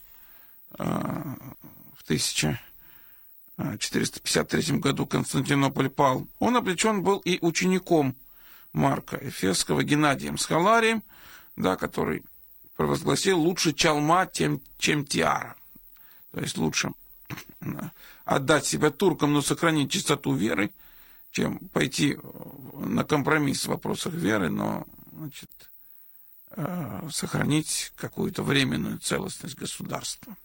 э, 0.80 0.84
в 0.84 2.01
1453 2.06 4.77
году 4.77 5.06
Константинополь 5.06 5.89
пал. 5.89 6.27
Он 6.39 6.56
облечен 6.56 7.03
был 7.03 7.19
и 7.19 7.38
учеником 7.41 8.15
Марка 8.73 9.19
Эфесского 9.21 9.84
Геннадием 9.84 10.39
Схаларием, 10.39 11.03
да, 11.56 11.75
который 11.75 12.23
провозгласил 12.75 13.39
лучше 13.39 13.73
чалма, 13.73 14.25
тем, 14.25 14.60
чем 14.80 15.06
тиара. 15.06 15.56
То 16.32 16.39
есть 16.39 16.58
лучше 16.58 16.93
отдать 18.23 18.65
себя 18.65 18.91
туркам, 18.91 19.34
но 19.34 19.41
сохранить 19.41 19.91
чистоту 19.91 20.34
веры, 20.34 20.71
чем 21.38 21.60
пойти 21.71 22.17
на 22.73 23.04
компромисс 23.04 23.65
в 23.65 23.67
вопросах 23.67 24.12
веры, 24.13 24.50
но 24.50 24.88
значит, 25.12 25.52
э, 26.50 27.10
сохранить 27.12 27.93
какую-то 27.95 28.41
временную 28.41 28.97
целостность 28.97 29.54
государства. 29.54 30.36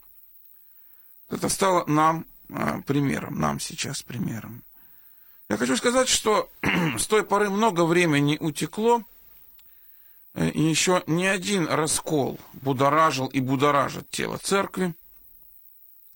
Это 1.30 1.48
стало 1.48 1.86
нам 1.86 2.26
э, 2.50 2.82
примером, 2.86 3.40
нам 3.40 3.58
сейчас 3.58 4.02
примером. 4.02 4.62
Я 5.48 5.56
хочу 5.56 5.78
сказать, 5.78 6.10
что 6.10 6.50
с 6.98 7.06
той 7.06 7.24
поры 7.24 7.48
много 7.48 7.86
времени 7.86 8.36
утекло, 8.38 9.02
э, 10.34 10.50
и 10.50 10.60
еще 10.60 11.02
ни 11.06 11.24
один 11.24 11.68
раскол 11.68 12.38
будоражил 12.52 13.28
и 13.28 13.40
будоражит 13.40 14.10
тело 14.10 14.36
церкви. 14.36 14.94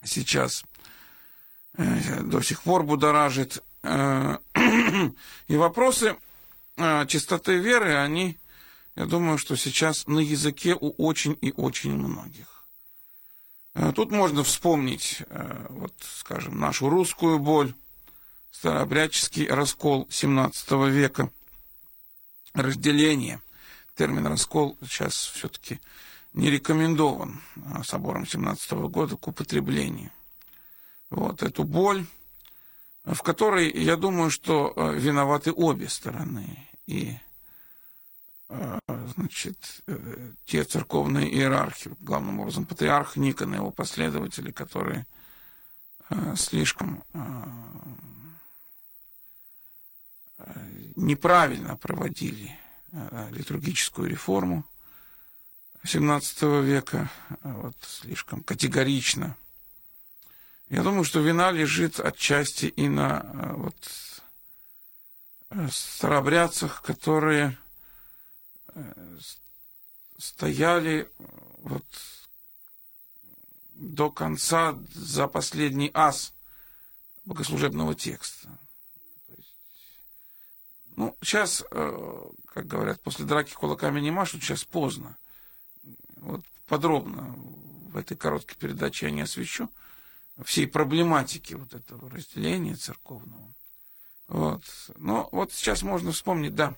Сейчас 0.05 0.67
э, 1.79 2.21
до 2.21 2.43
сих 2.43 2.63
пор 2.63 2.83
будоражит. 2.83 3.63
И 5.49 5.57
вопросы 5.57 6.17
чистоты 7.07 7.59
веры, 7.59 7.97
они, 7.97 8.39
я 8.95 9.07
думаю, 9.07 9.39
что 9.39 9.57
сейчас 9.57 10.07
на 10.07 10.21
языке 10.21 10.77
у 10.79 10.91
очень 10.91 11.37
и 11.41 11.53
очень 11.57 11.93
многих. 11.93 12.65
Тут 13.95 14.11
можно 14.11 14.43
вспомнить, 14.43 15.23
вот, 15.69 15.93
скажем, 16.01 16.59
нашу 16.59 16.89
русскую 16.89 17.39
боль, 17.39 17.75
старообрядческий 18.51 19.49
раскол 19.49 20.07
XVII 20.09 20.91
века, 20.91 21.31
разделение. 22.55 23.41
Термин 23.95 24.27
раскол 24.27 24.79
сейчас 24.83 25.15
все-таки 25.15 25.81
не 26.33 26.51
рекомендован 26.51 27.43
а, 27.65 27.83
собором 27.83 28.27
17 28.27 28.73
года 28.73 29.17
к 29.17 29.27
употреблению. 29.27 30.11
Вот 31.09 31.43
эту 31.43 31.65
боль, 31.65 32.05
в 33.15 33.23
которой, 33.23 33.71
я 33.71 33.97
думаю, 33.97 34.31
что 34.31 34.73
а, 34.77 34.93
виноваты 34.93 35.53
обе 35.53 35.89
стороны. 35.89 36.69
И 36.87 37.17
а, 38.49 38.79
значит, 39.17 39.81
э, 39.87 40.33
те 40.45 40.65
церковные 40.65 41.33
иерархи, 41.33 41.93
главным 42.01 42.41
образом 42.41 42.67
патриарх 42.67 43.17
Никон 43.17 43.55
и 43.55 43.57
его 43.57 43.71
последователи, 43.71 44.51
которые 44.51 45.07
слишком 46.37 47.03
неправильно 50.97 51.77
проводили 51.77 52.59
э, 52.93 53.29
литургическую 53.33 54.09
реформу 54.09 54.65
XVII 55.85 56.63
века, 56.63 57.11
э, 57.29 57.35
вот 57.43 57.77
слишком 57.83 58.43
категорично. 58.43 59.37
Я 60.69 60.83
думаю, 60.83 61.05
что 61.05 61.21
вина 61.21 61.53
лежит 61.53 62.01
отчасти 62.01 62.67
и 62.67 62.89
на 62.89 63.21
э, 63.23 63.53
вот, 63.53 63.77
старобрядцах, 65.71 66.83
которые 66.83 67.57
стояли 70.19 71.09
вот 71.59 71.85
до 73.75 74.11
конца 74.11 74.77
за 74.93 75.29
последний 75.29 75.91
ас 75.95 76.35
богослужебного 77.25 77.95
текста. 77.95 78.59
Ну, 80.97 81.17
сейчас, 81.23 81.63
э, 81.71 82.25
как 82.47 82.67
говорят, 82.67 83.01
после 83.03 83.25
драки 83.25 83.53
кулаками 83.53 84.01
не 84.01 84.11
машут, 84.11 84.43
сейчас 84.43 84.65
поздно. 84.65 85.17
Вот 86.17 86.45
подробно 86.67 87.35
в 87.91 87.97
этой 87.97 88.17
короткой 88.17 88.57
передаче 88.57 89.07
я 89.07 89.13
не 89.13 89.21
освещу 89.23 89.71
всей 90.45 90.67
проблематики 90.67 91.55
вот 91.55 91.75
этого 91.75 92.11
разделения 92.11 92.75
церковного. 92.75 93.53
Вот. 94.29 94.63
Но 94.97 95.29
вот 95.33 95.53
сейчас 95.53 95.83
можно 95.83 96.13
вспомнить, 96.13 96.55
да. 96.55 96.75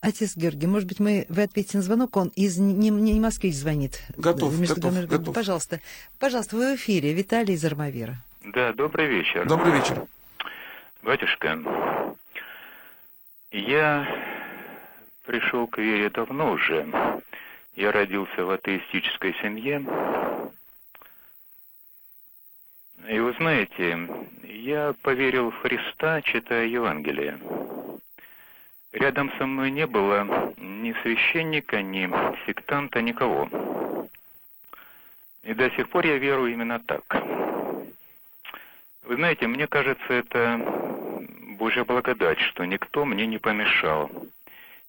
Отец 0.00 0.36
Георгий, 0.36 0.66
может 0.66 0.88
быть, 0.88 0.98
мы, 0.98 1.26
вы 1.28 1.42
ответите 1.42 1.76
на 1.76 1.82
звонок, 1.84 2.16
он 2.16 2.28
из 2.34 2.58
не, 2.58 2.90
не 2.90 3.20
Москвы 3.20 3.52
звонит. 3.52 4.02
Готов, 4.16 4.58
между, 4.58 4.74
готов, 4.74 5.06
готов. 5.06 5.34
Пожалуйста, 5.34 5.80
пожалуйста, 6.18 6.56
вы 6.56 6.72
в 6.72 6.76
эфире. 6.76 7.14
Виталий 7.14 7.54
из 7.54 7.64
Армавира. 7.64 8.16
Да, 8.44 8.72
добрый 8.72 9.06
вечер. 9.06 9.46
Добрый 9.46 9.72
вечер. 9.72 10.04
Батюшка, 11.02 11.56
я 13.52 14.06
пришел 15.24 15.68
к 15.68 15.78
вере 15.78 16.10
давно 16.10 16.52
уже. 16.52 16.84
Я 17.76 17.92
родился 17.92 18.44
в 18.44 18.50
атеистической 18.50 19.34
семье. 19.40 19.86
И 23.08 23.18
вы 23.18 23.32
знаете, 23.32 24.08
я 24.44 24.94
поверил 25.02 25.50
в 25.50 25.58
Христа, 25.58 26.22
читая 26.22 26.66
Евангелие. 26.66 27.38
Рядом 28.92 29.32
со 29.38 29.46
мной 29.46 29.70
не 29.70 29.86
было 29.86 30.54
ни 30.56 30.94
священника, 31.02 31.82
ни 31.82 32.08
сектанта, 32.46 33.02
никого. 33.02 33.48
И 35.42 35.52
до 35.54 35.68
сих 35.70 35.88
пор 35.88 36.06
я 36.06 36.18
верую 36.18 36.52
именно 36.52 36.78
так. 36.78 37.02
Вы 39.02 39.16
знаете, 39.16 39.48
мне 39.48 39.66
кажется, 39.66 40.12
это 40.12 40.60
Божья 41.58 41.84
благодать, 41.84 42.38
что 42.38 42.64
никто 42.64 43.04
мне 43.04 43.26
не 43.26 43.38
помешал 43.38 44.10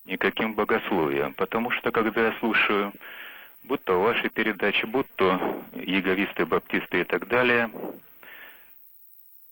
никаким 0.05 0.53
богословием, 0.53 1.33
потому 1.33 1.71
что 1.71 1.91
когда 1.91 2.27
я 2.27 2.33
слушаю 2.39 2.93
будто 3.63 3.93
ваши 3.93 4.29
передачи, 4.29 4.85
будто 4.85 5.61
яговисты, 5.73 6.45
баптисты 6.45 7.01
и 7.01 7.03
так 7.03 7.27
далее, 7.27 7.69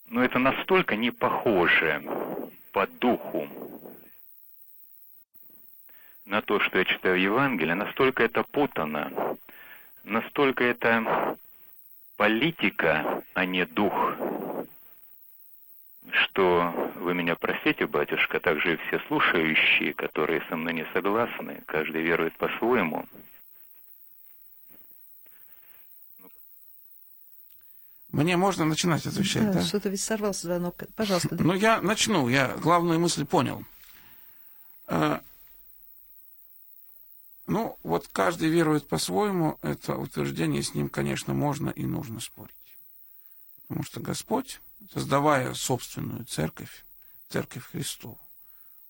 но 0.08 0.24
это 0.24 0.38
настолько 0.38 0.96
не 0.96 1.10
похоже 1.10 2.02
по 2.72 2.86
духу 2.86 3.48
на 6.24 6.42
то, 6.42 6.60
что 6.60 6.78
я 6.78 6.84
читаю 6.84 7.20
Евангелие, 7.20 7.74
настолько 7.74 8.22
это 8.22 8.42
путано, 8.42 9.36
настолько 10.04 10.64
это 10.64 11.36
политика, 12.16 13.22
а 13.34 13.44
не 13.44 13.66
дух 13.66 14.16
что 16.12 16.92
вы 16.96 17.14
меня 17.14 17.36
простите, 17.36 17.86
батюшка, 17.86 18.40
также 18.40 18.74
и 18.74 18.76
все 18.76 18.98
слушающие, 19.08 19.94
которые 19.94 20.42
со 20.48 20.56
мной 20.56 20.74
не 20.74 20.86
согласны, 20.92 21.62
каждый 21.66 22.02
верует 22.02 22.36
по-своему. 22.36 23.06
Мне 28.12 28.36
можно 28.36 28.64
начинать 28.64 29.06
отвечать, 29.06 29.44
да? 29.44 29.52
да? 29.54 29.64
Что-то 29.64 29.88
ведь 29.88 30.00
сорвался 30.00 30.46
звонок. 30.46 30.82
Пожалуйста. 30.94 31.34
Ну, 31.34 31.54
я 31.54 31.80
начну. 31.80 32.28
Я 32.28 32.56
главную 32.58 33.00
мысль 33.00 33.24
понял. 33.24 33.64
А, 34.86 35.22
ну, 37.46 37.78
вот 37.82 38.08
каждый 38.08 38.50
верует 38.50 38.86
по-своему. 38.86 39.58
Это 39.62 39.96
утверждение 39.96 40.62
с 40.62 40.74
ним, 40.74 40.90
конечно, 40.90 41.32
можно 41.32 41.70
и 41.70 41.86
нужно 41.86 42.20
спорить. 42.20 42.54
Потому 43.62 43.82
что 43.82 44.00
Господь 44.00 44.60
создавая 44.92 45.54
собственную 45.54 46.24
церковь, 46.24 46.84
церковь 47.28 47.64
Христову, 47.64 48.20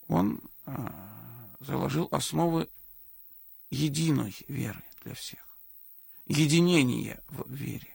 он 0.09 0.41
а, 0.67 1.49
заложил 1.61 2.09
основы 2.11 2.69
единой 3.71 4.35
веры 4.49 4.83
для 5.05 5.15
всех, 5.15 5.47
единения 6.27 7.23
в 7.29 7.51
вере. 7.53 7.92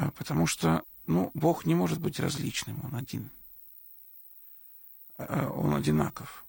А, 0.00 0.10
потому 0.12 0.46
что, 0.46 0.82
ну, 1.06 1.30
Бог 1.34 1.66
не 1.66 1.74
может 1.74 2.00
быть 2.00 2.18
различным, 2.18 2.80
он 2.84 2.96
один. 2.96 3.30
А, 5.18 5.50
он 5.50 5.74
одинаков. 5.74 6.46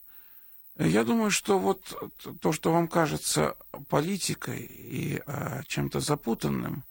Я 0.77 1.03
думаю, 1.03 1.31
что 1.31 1.59
вот 1.59 1.93
то, 2.39 2.53
что 2.53 2.71
вам 2.71 2.87
кажется 2.87 3.57
политикой 3.89 4.61
и 4.61 5.21
а, 5.25 5.63
чем-то 5.63 5.99
запутанным, 5.99 6.83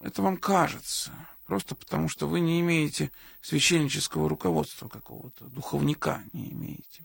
это 0.00 0.22
вам 0.22 0.36
кажется. 0.36 1.10
Просто 1.44 1.74
потому, 1.74 2.08
что 2.08 2.28
вы 2.28 2.38
не 2.38 2.60
имеете 2.60 3.10
священнического 3.42 4.28
руководства 4.28 4.86
какого-то, 4.86 5.46
духовника 5.46 6.22
не 6.32 6.52
имеете. 6.52 7.04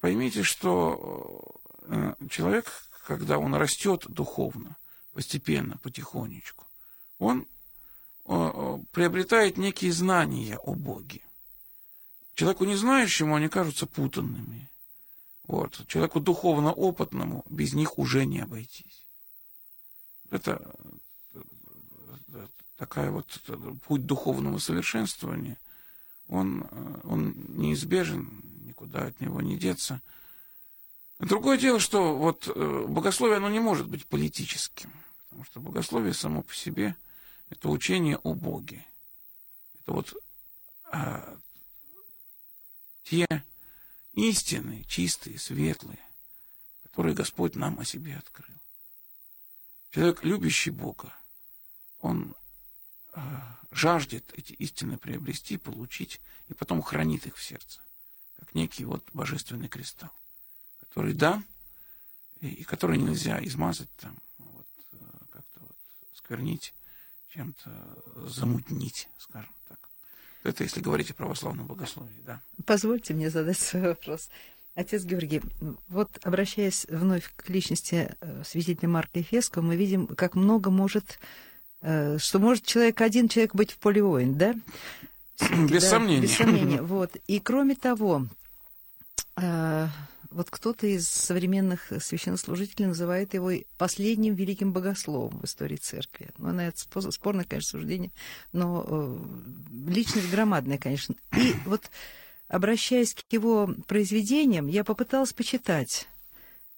Поймите, 0.00 0.42
что 0.42 1.54
человек, 2.28 2.72
когда 3.06 3.38
он 3.38 3.54
растет 3.54 4.06
духовно, 4.08 4.76
постепенно, 5.12 5.78
потихонечку, 5.78 6.66
он 7.18 7.46
э, 8.26 8.78
приобретает 8.92 9.56
некие 9.56 9.92
знания 9.92 10.58
о 10.58 10.74
Боге. 10.74 11.22
Человеку 12.34 12.64
не 12.64 12.76
знающему 12.76 13.34
они 13.34 13.48
кажутся 13.48 13.86
путанными. 13.86 14.68
Вот. 15.44 15.84
Человеку 15.88 16.20
духовно 16.20 16.72
опытному 16.72 17.44
без 17.48 17.72
них 17.72 17.98
уже 17.98 18.26
не 18.26 18.40
обойтись. 18.40 19.04
Это 20.30 20.72
такая 22.78 23.10
вот 23.10 23.26
путь 23.82 24.06
духовного 24.06 24.58
совершенствования, 24.58 25.58
он, 26.28 26.66
э, 26.70 27.00
он 27.04 27.34
неизбежен, 27.48 28.42
никуда 28.64 29.06
от 29.06 29.20
него 29.20 29.40
не 29.42 29.58
деться. 29.58 30.00
Другое 31.18 31.58
дело, 31.58 31.80
что 31.80 32.16
вот 32.16 32.48
э, 32.48 32.86
богословие, 32.88 33.38
оно 33.38 33.50
не 33.50 33.60
может 33.60 33.88
быть 33.88 34.06
политическим. 34.06 34.92
Потому 35.28 35.44
что 35.44 35.60
богословие 35.60 36.14
само 36.14 36.42
по 36.42 36.54
себе– 36.54 36.96
это 37.50 37.68
учение 37.68 38.18
о 38.18 38.34
Боге. 38.34 38.84
Это 39.80 39.92
вот 39.92 40.14
а, 40.90 41.38
те 43.04 43.26
истины, 44.12 44.84
чистые, 44.84 45.38
светлые, 45.38 45.98
которые 46.82 47.14
Господь 47.14 47.54
нам 47.54 47.78
о 47.78 47.84
себе 47.84 48.16
открыл. 48.16 48.54
Человек, 49.90 50.24
любящий 50.24 50.70
Бога, 50.70 51.14
он 52.00 52.34
э, 53.14 53.20
жаждет 53.70 54.30
эти 54.34 54.52
истины 54.52 54.98
приобрести, 54.98 55.56
получить, 55.56 56.20
и 56.48 56.54
потом 56.54 56.82
хранит 56.82 57.26
их 57.26 57.36
в 57.36 57.42
сердце, 57.42 57.80
как 58.38 58.54
некий 58.54 58.84
вот 58.84 59.04
божественный 59.12 59.68
кристалл, 59.68 60.12
который 60.98 61.14
да, 61.14 61.42
и, 62.40 62.48
и 62.48 62.64
который 62.64 62.98
нельзя 62.98 63.38
измазать 63.44 63.88
там, 64.00 64.18
вот, 64.38 64.66
э, 64.94 64.96
как-то 65.30 65.60
вот 65.60 65.76
сквернить, 66.12 66.74
чем-то 67.28 67.70
замутнить, 68.26 69.08
скажем 69.18 69.52
так. 69.68 69.78
Это 70.42 70.64
если 70.64 70.80
говорить 70.80 71.12
о 71.12 71.14
православном 71.14 71.68
богословии, 71.68 72.20
да. 72.26 72.40
Позвольте 72.66 73.14
мне 73.14 73.30
задать 73.30 73.58
свой 73.58 73.82
вопрос. 73.82 74.28
Отец 74.74 75.04
Георгий, 75.04 75.40
вот 75.86 76.18
обращаясь 76.24 76.84
вновь 76.88 77.32
к 77.36 77.48
личности 77.48 78.16
э, 78.20 78.42
святителя 78.44 78.88
Марка 78.88 79.20
Ефесского, 79.20 79.62
мы 79.62 79.76
видим, 79.76 80.08
как 80.08 80.34
много 80.34 80.70
может, 80.70 81.20
э, 81.80 82.18
что 82.18 82.40
может 82.40 82.64
человек, 82.64 83.00
один 83.00 83.28
человек 83.28 83.54
быть 83.54 83.70
в 83.70 83.78
поле 83.78 84.02
воин, 84.02 84.36
да? 84.36 84.52
Без 85.68 85.84
да, 85.84 85.90
сомнения. 85.90 86.22
Без 86.22 86.36
сомнения, 86.36 86.82
вот. 86.94 87.14
И 87.28 87.38
кроме 87.38 87.76
того, 87.76 88.26
вот 90.30 90.50
кто-то 90.50 90.86
из 90.86 91.08
современных 91.08 91.92
священнослужителей 92.00 92.86
называет 92.86 93.34
его 93.34 93.50
последним 93.76 94.34
великим 94.34 94.72
богословом 94.72 95.38
в 95.40 95.44
истории 95.44 95.76
церкви. 95.76 96.30
Ну, 96.38 96.52
на 96.52 96.68
это 96.68 97.10
спорное, 97.10 97.44
конечно, 97.44 97.78
суждение, 97.78 98.12
но 98.52 99.18
личность 99.86 100.30
громадная, 100.30 100.78
конечно. 100.78 101.14
И 101.36 101.54
вот 101.64 101.90
обращаясь 102.48 103.14
к 103.14 103.24
его 103.30 103.74
произведениям, 103.86 104.66
я 104.66 104.84
попыталась 104.84 105.32
почитать 105.32 106.08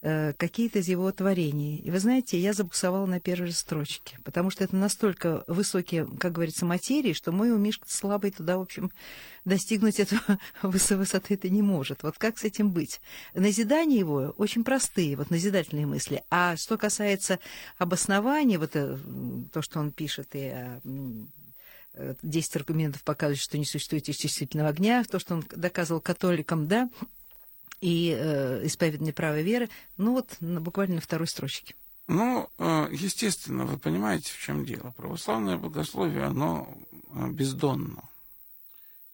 э, 0.02 0.32
какие-то 0.34 0.80
из 0.80 0.88
его 0.88 1.10
творений. 1.12 1.76
И 1.76 1.90
вы 1.90 1.98
знаете, 1.98 2.38
я 2.38 2.52
забуксовала 2.52 3.06
на 3.06 3.20
первой 3.20 3.48
же 3.48 3.52
строчке, 3.52 4.18
потому 4.24 4.50
что 4.50 4.64
это 4.64 4.76
настолько 4.76 5.44
высокие, 5.46 6.06
как 6.18 6.32
говорится, 6.32 6.64
материи, 6.64 7.12
что 7.12 7.32
мой 7.32 7.52
умишка 7.52 7.86
слабый 7.88 8.30
туда, 8.30 8.58
в 8.58 8.62
общем, 8.62 8.90
достигнуть 9.44 10.00
этого 10.00 10.38
высоты 10.62 11.34
это 11.34 11.48
не 11.48 11.62
может. 11.62 12.02
Вот 12.02 12.18
как 12.18 12.38
с 12.38 12.44
этим 12.44 12.70
быть? 12.70 13.00
Назидания 13.34 13.98
его 13.98 14.34
очень 14.36 14.64
простые, 14.64 15.16
вот 15.16 15.30
назидательные 15.30 15.86
мысли. 15.86 16.22
А 16.30 16.56
что 16.56 16.78
касается 16.78 17.38
обоснования, 17.78 18.58
вот 18.58 18.74
э, 18.74 18.98
то, 19.52 19.62
что 19.62 19.80
он 19.80 19.92
пишет 19.92 20.28
и 20.34 20.48
о 20.48 20.80
10 22.22 22.56
аргументов 22.56 23.02
показывают, 23.02 23.40
что 23.40 23.58
не 23.58 23.64
существует 23.64 24.08
естественного 24.08 24.70
огня, 24.70 25.04
то, 25.04 25.18
что 25.18 25.34
он 25.34 25.44
доказывал 25.50 26.00
католикам, 26.00 26.66
да, 26.68 26.88
и 27.80 28.16
э, 28.16 28.66
исповедание 28.66 29.12
правой 29.12 29.42
веры, 29.42 29.68
ну 29.96 30.12
вот 30.12 30.36
буквально 30.40 30.96
на 30.96 31.00
второй 31.00 31.26
строчке. 31.26 31.74
Ну, 32.06 32.50
э, 32.58 32.88
естественно, 32.90 33.64
вы 33.64 33.78
понимаете, 33.78 34.32
в 34.32 34.38
чем 34.38 34.64
дело. 34.64 34.92
Православное 34.96 35.56
богословие, 35.56 36.24
оно 36.24 36.68
э, 37.12 37.28
бездонно. 37.28 38.02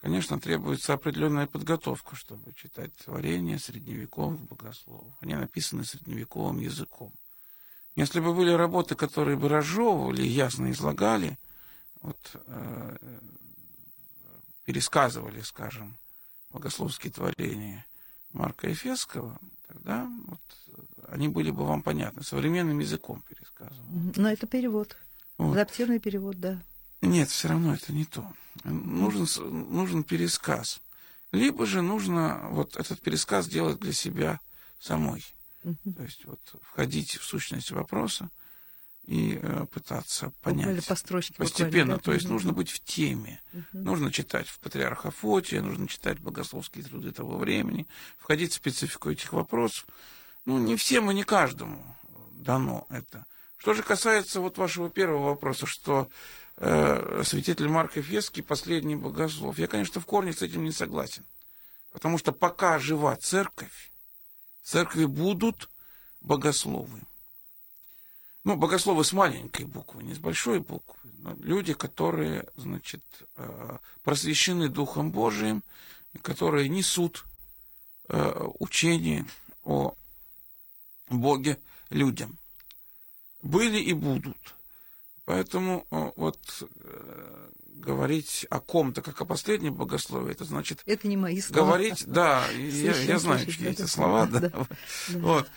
Конечно, 0.00 0.40
требуется 0.40 0.94
определенная 0.94 1.46
подготовка, 1.46 2.16
чтобы 2.16 2.54
читать 2.54 2.94
творения 2.96 3.58
средневековых 3.58 4.40
богословов. 4.42 5.12
Они 5.20 5.34
написаны 5.34 5.84
средневековым 5.84 6.60
языком. 6.60 7.12
Если 7.96 8.20
бы 8.20 8.34
были 8.34 8.50
работы, 8.50 8.94
которые 8.94 9.36
бы 9.36 9.48
разжевывали, 9.48 10.22
ясно 10.22 10.70
излагали, 10.70 11.38
вот, 12.02 12.18
э, 12.46 12.96
пересказывали, 14.64 15.40
скажем, 15.42 15.96
богословские 16.50 17.12
творения 17.12 17.84
Марка 18.32 18.68
Ефесского, 18.68 19.38
тогда 19.68 20.08
вот, 20.26 20.40
они 21.08 21.28
были 21.28 21.50
бы 21.50 21.64
вам 21.64 21.82
понятны. 21.82 22.22
Современным 22.22 22.78
языком 22.78 23.22
пересказывал. 23.28 23.84
Но 24.16 24.30
это 24.30 24.46
перевод. 24.46 24.96
Вот. 25.38 25.52
Адаптированный 25.52 26.00
перевод, 26.00 26.38
да. 26.40 26.62
Нет, 27.02 27.28
все 27.28 27.48
равно 27.48 27.74
это 27.74 27.92
не 27.92 28.04
то. 28.04 28.32
Нужен, 28.64 29.26
нужен 29.70 30.02
пересказ. 30.02 30.80
Либо 31.32 31.66
же 31.66 31.82
нужно 31.82 32.48
вот 32.50 32.76
этот 32.76 33.00
пересказ 33.00 33.48
делать 33.48 33.78
для 33.80 33.92
себя 33.92 34.40
самой. 34.78 35.24
Угу. 35.64 35.92
То 35.96 36.02
есть 36.02 36.24
вот 36.24 36.40
входить 36.62 37.16
в 37.16 37.24
сущность 37.24 37.70
вопроса, 37.70 38.30
и 39.06 39.38
э, 39.40 39.66
пытаться 39.70 40.32
понять 40.42 40.84
по 40.86 40.96
строчке, 40.96 41.34
постепенно. 41.34 41.94
Да? 41.94 42.00
То 42.00 42.12
есть 42.12 42.28
нужно 42.28 42.52
быть 42.52 42.70
в 42.70 42.80
теме. 42.80 43.40
Угу. 43.52 43.64
Нужно 43.72 44.12
читать 44.12 44.48
в 44.48 44.58
Патриарха 44.58 45.10
Фотия, 45.10 45.62
нужно 45.62 45.86
читать 45.86 46.18
богословские 46.18 46.84
труды 46.84 47.12
того 47.12 47.38
времени, 47.38 47.86
входить 48.18 48.52
в 48.52 48.56
специфику 48.56 49.10
этих 49.10 49.32
вопросов. 49.32 49.86
Ну, 50.44 50.58
не 50.58 50.76
всем 50.76 51.10
и 51.10 51.14
не 51.14 51.24
каждому 51.24 51.96
дано 52.34 52.86
это. 52.90 53.24
Что 53.56 53.74
же 53.74 53.82
касается 53.82 54.40
вот 54.40 54.58
вашего 54.58 54.90
первого 54.90 55.30
вопроса, 55.30 55.66
что 55.66 56.08
э, 56.56 57.22
святитель 57.24 57.68
Марк 57.68 57.96
Эфесский 57.96 58.42
последний 58.42 58.96
богослов, 58.96 59.58
я, 59.58 59.66
конечно, 59.66 60.00
в 60.00 60.06
корне 60.06 60.32
с 60.32 60.42
этим 60.42 60.64
не 60.64 60.72
согласен. 60.72 61.24
Потому 61.92 62.18
что 62.18 62.32
пока 62.32 62.78
жива 62.78 63.16
церковь, 63.16 63.90
церкви 64.62 65.04
будут 65.04 65.70
богословы. 66.20 67.02
Ну, 68.46 68.54
богословы 68.54 69.02
с 69.02 69.12
маленькой 69.12 69.66
буквы, 69.66 70.04
не 70.04 70.14
с 70.14 70.18
большой 70.18 70.60
буквы. 70.60 71.10
Но 71.18 71.34
люди, 71.40 71.74
которые, 71.74 72.46
значит, 72.54 73.02
э, 73.36 73.78
просвещены 74.04 74.68
Духом 74.68 75.10
Божиим, 75.10 75.64
и 76.12 76.18
которые 76.18 76.68
несут 76.68 77.24
э, 78.08 78.46
учение 78.60 79.26
о 79.64 79.94
Боге 81.10 81.58
людям. 81.90 82.38
Были 83.42 83.80
и 83.80 83.92
будут. 83.92 84.54
Поэтому 85.24 85.84
э, 85.90 86.12
вот 86.14 86.38
говорить 87.66 88.46
о 88.48 88.60
ком-то, 88.60 89.02
как 89.02 89.20
о 89.20 89.24
последнем 89.24 89.74
богословии, 89.74 90.30
это 90.30 90.44
значит... 90.44 90.84
Это 90.86 91.08
не 91.08 91.16
мои 91.16 91.40
слова. 91.40 91.66
Говорить, 91.66 92.04
да, 92.06 92.46
я, 92.52 92.96
я 92.96 93.18
знаю, 93.18 93.44
чьи 93.44 93.66
эти 93.66 93.86
слова, 93.86 94.26
да. 94.30 94.38
да. 94.38 94.66
Вот. 95.14 95.50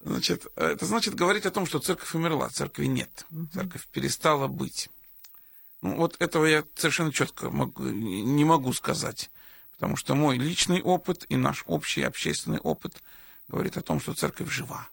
Значит, 0.00 0.46
это 0.56 0.84
значит 0.86 1.14
говорить 1.14 1.46
о 1.46 1.50
том, 1.50 1.66
что 1.66 1.78
церковь 1.78 2.14
умерла, 2.14 2.48
церкви 2.50 2.86
нет, 2.86 3.26
церковь 3.52 3.86
перестала 3.88 4.46
быть. 4.46 4.88
Ну, 5.82 5.96
вот 5.96 6.16
этого 6.20 6.44
я 6.46 6.64
совершенно 6.74 7.12
четко 7.12 7.50
могу, 7.50 7.82
не 7.84 8.44
могу 8.44 8.72
сказать, 8.72 9.30
потому 9.72 9.96
что 9.96 10.14
мой 10.14 10.38
личный 10.38 10.82
опыт 10.82 11.26
и 11.28 11.36
наш 11.36 11.64
общий 11.66 12.02
общественный 12.02 12.58
опыт 12.58 13.02
говорит 13.48 13.76
о 13.76 13.82
том, 13.82 14.00
что 14.00 14.14
церковь 14.14 14.50
жива. 14.50 14.88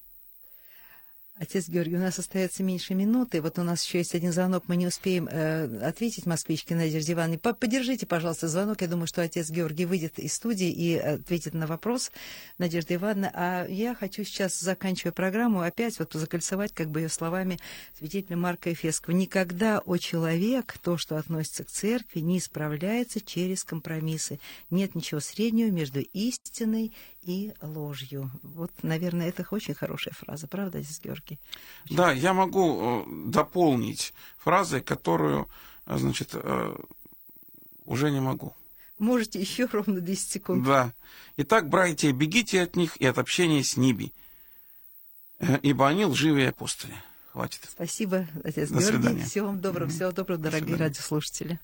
Отец 1.40 1.68
Георгий, 1.68 1.96
у 1.96 2.00
нас 2.00 2.20
остается 2.20 2.62
меньше 2.62 2.94
минуты. 2.94 3.42
Вот 3.42 3.58
у 3.58 3.64
нас 3.64 3.84
еще 3.84 3.98
есть 3.98 4.14
один 4.14 4.32
звонок, 4.32 4.66
мы 4.68 4.76
не 4.76 4.86
успеем 4.86 5.28
э, 5.28 5.84
ответить 5.84 6.28
москвичке 6.28 6.76
Надежде 6.76 7.14
Ивановне. 7.14 7.40
Поддержите, 7.40 8.06
пожалуйста, 8.06 8.48
звонок. 8.48 8.82
Я 8.82 8.88
думаю, 8.88 9.08
что 9.08 9.24
отец 9.24 9.50
Георгий 9.50 9.86
выйдет 9.86 10.20
из 10.20 10.36
студии 10.36 10.70
и 10.70 10.96
ответит 10.96 11.56
на 11.56 11.66
вопрос 11.66 12.12
Надежды 12.60 12.94
Ивановны. 12.96 13.32
А 13.34 13.66
я 13.68 13.96
хочу 13.96 14.24
сейчас, 14.24 14.60
заканчивая 14.60 15.12
программу, 15.12 15.62
опять 15.62 15.98
вот 15.98 16.14
закольцевать 16.14 16.72
как 16.72 16.92
бы 16.92 17.02
ее 17.02 17.10
словами 17.10 17.60
святителя 17.98 18.38
Марка 18.38 18.72
Эфесского. 18.72 19.16
Никогда, 19.16 19.80
о 19.80 19.98
человек, 19.98 20.78
то, 20.84 20.98
что 20.98 21.18
относится 21.18 21.64
к 21.64 21.72
церкви, 21.72 22.20
не 22.20 22.38
исправляется 22.38 23.20
через 23.22 23.64
компромиссы. 23.64 24.40
Нет 24.70 24.94
ничего 24.94 25.20
среднего 25.20 25.72
между 25.72 26.00
истиной 26.00 26.94
и 27.24 27.54
ложью. 27.60 28.30
Вот, 28.44 28.72
наверное, 28.84 29.30
это 29.30 29.48
очень 29.50 29.74
хорошая 29.74 30.14
фраза, 30.14 30.48
правда, 30.48 30.78
отец 30.78 31.00
Георгий? 31.02 31.23
Очень. 31.26 31.40
Да, 31.90 32.12
я 32.12 32.34
могу 32.34 33.04
э, 33.06 33.30
дополнить 33.30 34.14
фразой, 34.38 34.82
которую, 34.82 35.48
э, 35.86 35.98
значит, 35.98 36.32
э, 36.34 36.76
уже 37.86 38.12
не 38.12 38.20
могу. 38.20 38.54
Можете 39.00 39.40
еще 39.40 39.66
ровно 39.66 40.00
10 40.00 40.32
секунд. 40.32 40.66
Да. 40.66 40.94
Итак, 41.38 41.70
братья, 41.70 42.12
бегите 42.12 42.62
от 42.62 42.76
них 42.76 42.98
и 42.98 43.06
от 43.06 43.18
общения 43.18 43.64
с 43.64 43.76
Ниби, 43.76 44.14
ибо 45.62 45.88
они 45.88 46.06
лживые 46.06 46.50
апостоли. 46.50 46.96
Хватит. 47.32 47.62
Спасибо, 47.70 48.28
отец 48.44 48.70
До 48.70 48.80
Георгий. 48.80 48.98
Свидания. 48.98 49.26
Всего 49.26 49.48
вам 49.48 49.60
доброго, 49.60 49.90
всего 49.90 50.12
доброго, 50.12 50.40
дорогие 50.40 50.78
радиослушатели. 50.78 51.60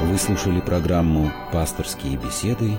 Вы 0.00 0.18
слушали 0.18 0.60
программу 0.60 1.30
«Пасторские 1.52 2.16
беседы» 2.16 2.78